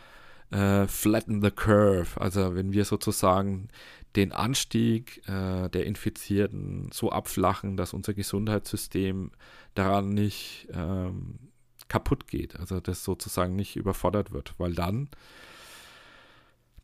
äh, 0.51 0.85
flatten 0.87 1.41
the 1.41 1.51
curve, 1.51 2.19
also 2.19 2.55
wenn 2.55 2.73
wir 2.73 2.85
sozusagen 2.85 3.69
den 4.15 4.31
Anstieg 4.31 5.21
äh, 5.27 5.69
der 5.69 5.85
Infizierten 5.85 6.89
so 6.91 7.11
abflachen, 7.11 7.77
dass 7.77 7.93
unser 7.93 8.13
Gesundheitssystem 8.13 9.31
daran 9.73 10.09
nicht 10.09 10.67
ähm, 10.73 11.39
kaputt 11.87 12.27
geht, 12.27 12.59
also 12.59 12.79
das 12.79 13.03
sozusagen 13.03 13.55
nicht 13.55 13.75
überfordert 13.75 14.31
wird, 14.31 14.53
weil 14.57 14.73
dann, 14.73 15.09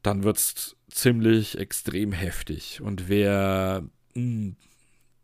dann 0.04 0.24
wird 0.24 0.38
es 0.38 0.76
ziemlich 0.90 1.58
extrem 1.58 2.12
heftig. 2.12 2.82
Und 2.82 3.10
wer, 3.10 3.84
mh, 4.16 4.22
hm, 4.22 4.56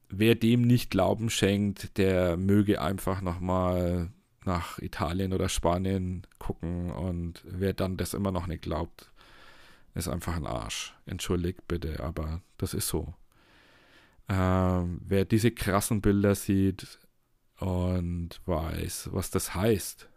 wer 0.10 0.36
dem 0.36 0.62
nicht 0.62 0.92
Glauben 0.92 1.30
schenkt, 1.30 1.98
der 1.98 2.38
möge 2.38 2.82
einfach 2.82 3.22
nochmal 3.22 4.12
nach 4.46 4.80
Italien 4.80 5.34
oder 5.34 5.50
Spanien 5.50 6.28
gucken 6.40 6.92
und 6.92 7.44
wer 7.46 7.74
dann 7.74 7.98
das 7.98 8.14
immer 8.14 8.32
noch 8.32 8.48
nicht 8.48 8.62
glaubt, 8.62 9.12
ist 9.94 10.08
einfach 10.08 10.36
ein 10.36 10.48
Arsch. 10.48 10.96
Entschuldigt 11.06 11.68
bitte, 11.68 12.00
aber 12.02 12.42
das 12.58 12.74
ist 12.74 12.88
so. 12.88 13.14
Ähm, 14.30 15.02
wer 15.04 15.26
diese 15.26 15.52
krassen 15.52 16.02
Bilder 16.02 16.36
sieht 16.36 17.00
und 17.58 18.42
weiß, 18.46 19.10
was 19.12 19.30
das 19.30 19.54
heißt, 19.54 20.10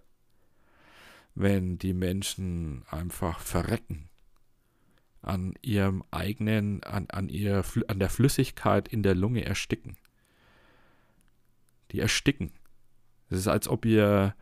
wenn 1.35 1.79
die 1.79 1.93
Menschen 1.93 2.85
einfach 2.91 3.41
verrecken 3.41 4.09
an 5.27 5.55
ihrem 5.61 6.05
eigenen, 6.11 6.83
an, 6.85 7.09
an, 7.11 7.29
ihr, 7.29 7.65
an 7.89 7.99
der 7.99 8.09
Flüssigkeit 8.09 8.89
in 8.89 9.03
der 9.03 9.15
Lunge 9.15 9.45
ersticken. 9.45 9.97
Die 11.91 12.01
ersticken. 12.01 12.53
Es 13.29 13.39
ist, 13.39 13.49
als 13.49 13.69
ob 13.69 13.85
ihr 13.85 14.35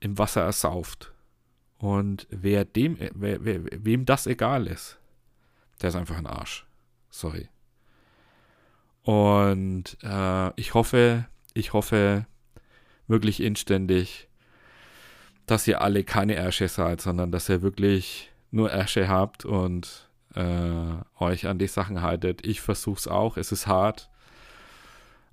im 0.00 0.18
Wasser 0.18 0.42
ersauft. 0.42 1.14
Und 1.78 2.26
wer 2.30 2.64
dem, 2.64 2.98
wer, 2.98 3.44
wer, 3.44 3.60
wem 3.84 4.04
das 4.04 4.26
egal 4.26 4.66
ist, 4.66 4.98
der 5.80 5.90
ist 5.90 5.96
einfach 5.96 6.16
ein 6.16 6.26
Arsch. 6.26 6.66
Sorry. 7.08 7.48
Und 9.02 9.96
äh, 10.02 10.60
ich 10.60 10.74
hoffe, 10.74 11.26
ich 11.54 11.72
hoffe 11.72 12.26
wirklich 13.06 13.40
inständig, 13.40 14.28
dass 15.46 15.66
ihr 15.66 15.80
alle 15.80 16.04
keine 16.04 16.34
Ärsche 16.34 16.68
seid, 16.68 17.00
sondern 17.00 17.32
dass 17.32 17.48
ihr 17.48 17.62
wirklich 17.62 18.30
nur 18.50 18.70
Ärsche 18.70 19.08
habt 19.08 19.44
und 19.44 20.10
äh, 20.34 20.94
euch 21.18 21.46
an 21.46 21.58
die 21.58 21.68
Sachen 21.68 22.02
haltet. 22.02 22.46
Ich 22.46 22.60
versuche 22.60 22.98
es 22.98 23.08
auch, 23.08 23.36
es 23.36 23.52
ist 23.52 23.66
hart, 23.66 24.10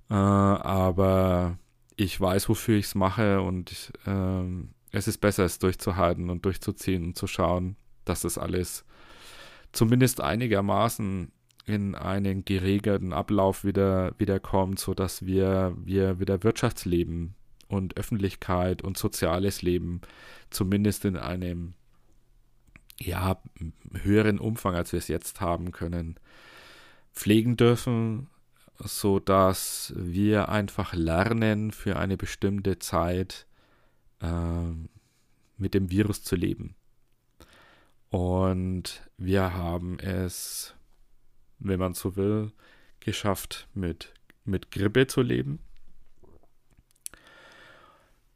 äh, 0.08 0.14
aber 0.14 1.58
ich 1.96 2.18
weiß, 2.18 2.48
wofür 2.48 2.78
ich 2.78 2.86
es 2.86 2.94
mache 2.94 3.40
und 3.40 3.92
ähm, 4.06 4.70
es 4.96 5.08
ist 5.08 5.18
besser, 5.18 5.44
es 5.44 5.58
durchzuhalten 5.58 6.30
und 6.30 6.44
durchzuziehen 6.44 7.04
und 7.04 7.18
zu 7.18 7.26
schauen, 7.26 7.76
dass 8.04 8.22
das 8.22 8.38
alles 8.38 8.84
zumindest 9.72 10.20
einigermaßen 10.20 11.30
in 11.66 11.94
einen 11.94 12.44
geregelten 12.44 13.12
Ablauf 13.12 13.64
wieder, 13.64 14.14
wieder 14.18 14.40
kommt, 14.40 14.78
sodass 14.78 15.26
wir, 15.26 15.76
wir 15.76 16.18
wieder 16.20 16.42
Wirtschaftsleben 16.42 17.34
und 17.68 17.96
Öffentlichkeit 17.96 18.82
und 18.82 18.96
soziales 18.96 19.62
Leben 19.62 20.00
zumindest 20.50 21.04
in 21.04 21.16
einem 21.16 21.74
ja, 22.98 23.42
höheren 24.02 24.38
Umfang, 24.38 24.74
als 24.74 24.92
wir 24.92 24.98
es 24.98 25.08
jetzt 25.08 25.40
haben 25.40 25.72
können, 25.72 26.14
pflegen 27.12 27.56
dürfen, 27.56 28.28
sodass 28.78 29.92
wir 29.96 30.48
einfach 30.48 30.94
lernen, 30.94 31.72
für 31.72 31.96
eine 31.96 32.16
bestimmte 32.16 32.78
Zeit 32.78 33.46
äh, 34.20 34.72
mit 35.56 35.74
dem 35.74 35.90
Virus 35.90 36.22
zu 36.22 36.36
leben. 36.36 36.74
Und 38.10 39.02
wir 39.16 39.54
haben 39.54 39.98
es, 39.98 40.74
wenn 41.58 41.78
man 41.78 41.94
so 41.94 42.16
will, 42.16 42.52
geschafft, 43.00 43.68
mit, 43.74 44.12
mit 44.44 44.70
Grippe 44.70 45.06
zu 45.06 45.22
leben. 45.22 45.58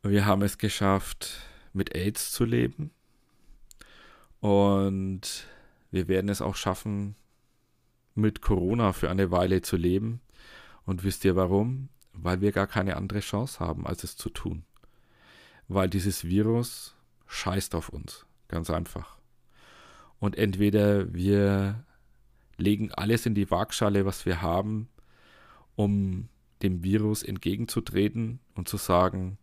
Wir 0.02 0.24
haben 0.26 0.42
es 0.42 0.58
geschafft, 0.58 1.40
mit 1.72 1.94
AIDS 1.94 2.32
zu 2.32 2.44
leben. 2.44 2.90
Und 4.40 5.46
wir 5.90 6.08
werden 6.08 6.30
es 6.30 6.40
auch 6.40 6.56
schaffen, 6.56 7.14
mit 8.14 8.40
Corona 8.40 8.92
für 8.92 9.10
eine 9.10 9.30
Weile 9.30 9.62
zu 9.62 9.76
leben. 9.76 10.20
Und 10.84 11.04
wisst 11.04 11.24
ihr 11.24 11.36
warum? 11.36 11.88
Weil 12.12 12.40
wir 12.40 12.52
gar 12.52 12.66
keine 12.66 12.96
andere 12.96 13.20
Chance 13.20 13.60
haben, 13.60 13.86
als 13.86 14.04
es 14.04 14.16
zu 14.16 14.30
tun. 14.30 14.64
Weil 15.70 15.88
dieses 15.88 16.24
Virus 16.24 16.96
scheißt 17.28 17.76
auf 17.76 17.90
uns. 17.90 18.26
Ganz 18.48 18.70
einfach. 18.70 19.18
Und 20.18 20.36
entweder 20.36 21.14
wir 21.14 21.84
legen 22.56 22.90
alles 22.90 23.24
in 23.24 23.36
die 23.36 23.52
Waagschale, 23.52 24.04
was 24.04 24.26
wir 24.26 24.42
haben, 24.42 24.88
um 25.76 26.28
dem 26.62 26.82
Virus 26.82 27.22
entgegenzutreten 27.22 28.40
und 28.56 28.68
zu 28.68 28.78
sagen, 28.78 29.38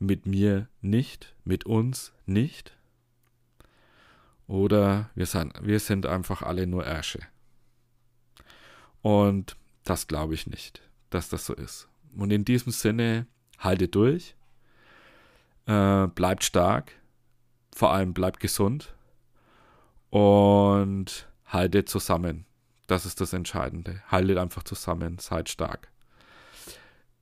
mit 0.00 0.26
mir 0.26 0.68
nicht, 0.80 1.36
mit 1.44 1.66
uns 1.66 2.12
nicht. 2.26 2.76
Oder 4.48 5.08
wir 5.14 5.26
sind, 5.26 5.54
wir 5.62 5.78
sind 5.78 6.04
einfach 6.04 6.42
alle 6.42 6.66
nur 6.66 6.84
Ärsche. 6.84 7.20
Und 9.02 9.56
das 9.84 10.08
glaube 10.08 10.34
ich 10.34 10.48
nicht, 10.48 10.82
dass 11.10 11.28
das 11.28 11.46
so 11.46 11.54
ist. 11.54 11.88
Und 12.16 12.32
in 12.32 12.44
diesem 12.44 12.72
Sinne, 12.72 13.28
halte 13.56 13.86
durch, 13.86 14.34
äh, 15.68 16.08
bleibt 16.08 16.42
stark, 16.42 16.92
vor 17.74 17.92
allem 17.92 18.14
bleibt 18.14 18.40
gesund 18.40 18.94
und 20.10 21.28
haltet 21.46 21.88
zusammen. 21.88 22.46
Das 22.86 23.04
ist 23.04 23.20
das 23.20 23.34
Entscheidende. 23.34 24.02
Haltet 24.08 24.38
einfach 24.38 24.62
zusammen, 24.62 25.18
seid 25.18 25.50
stark. 25.50 25.92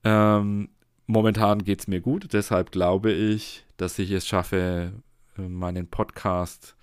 Ähm, 0.04 0.68
momentan 1.06 1.64
geht 1.64 1.80
es 1.80 1.88
mir 1.88 2.00
gut, 2.00 2.32
deshalb 2.32 2.70
glaube 2.70 3.11
ich, 3.11 3.66
dass 3.76 3.98
ich 3.98 4.12
es 4.12 4.26
schaffe, 4.26 4.92
meinen 5.37 5.88
Podcast 5.88 6.76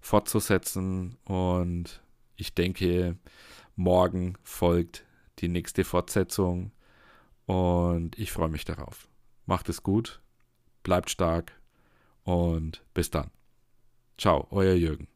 fortzusetzen 0.00 1.16
und 1.24 2.02
ich 2.36 2.54
denke, 2.54 3.16
morgen 3.76 4.36
folgt 4.42 5.04
die 5.38 5.48
nächste 5.48 5.84
Fortsetzung 5.84 6.72
und 7.46 8.18
ich 8.18 8.30
freue 8.30 8.50
mich 8.50 8.64
darauf. 8.64 9.08
Macht 9.46 9.68
es 9.68 9.82
gut, 9.82 10.21
bleibt 10.82 11.10
stark 11.10 11.52
und 12.24 12.82
bis 12.94 13.10
dann. 13.10 13.30
Ciao, 14.18 14.46
euer 14.50 14.74
Jürgen. 14.74 15.08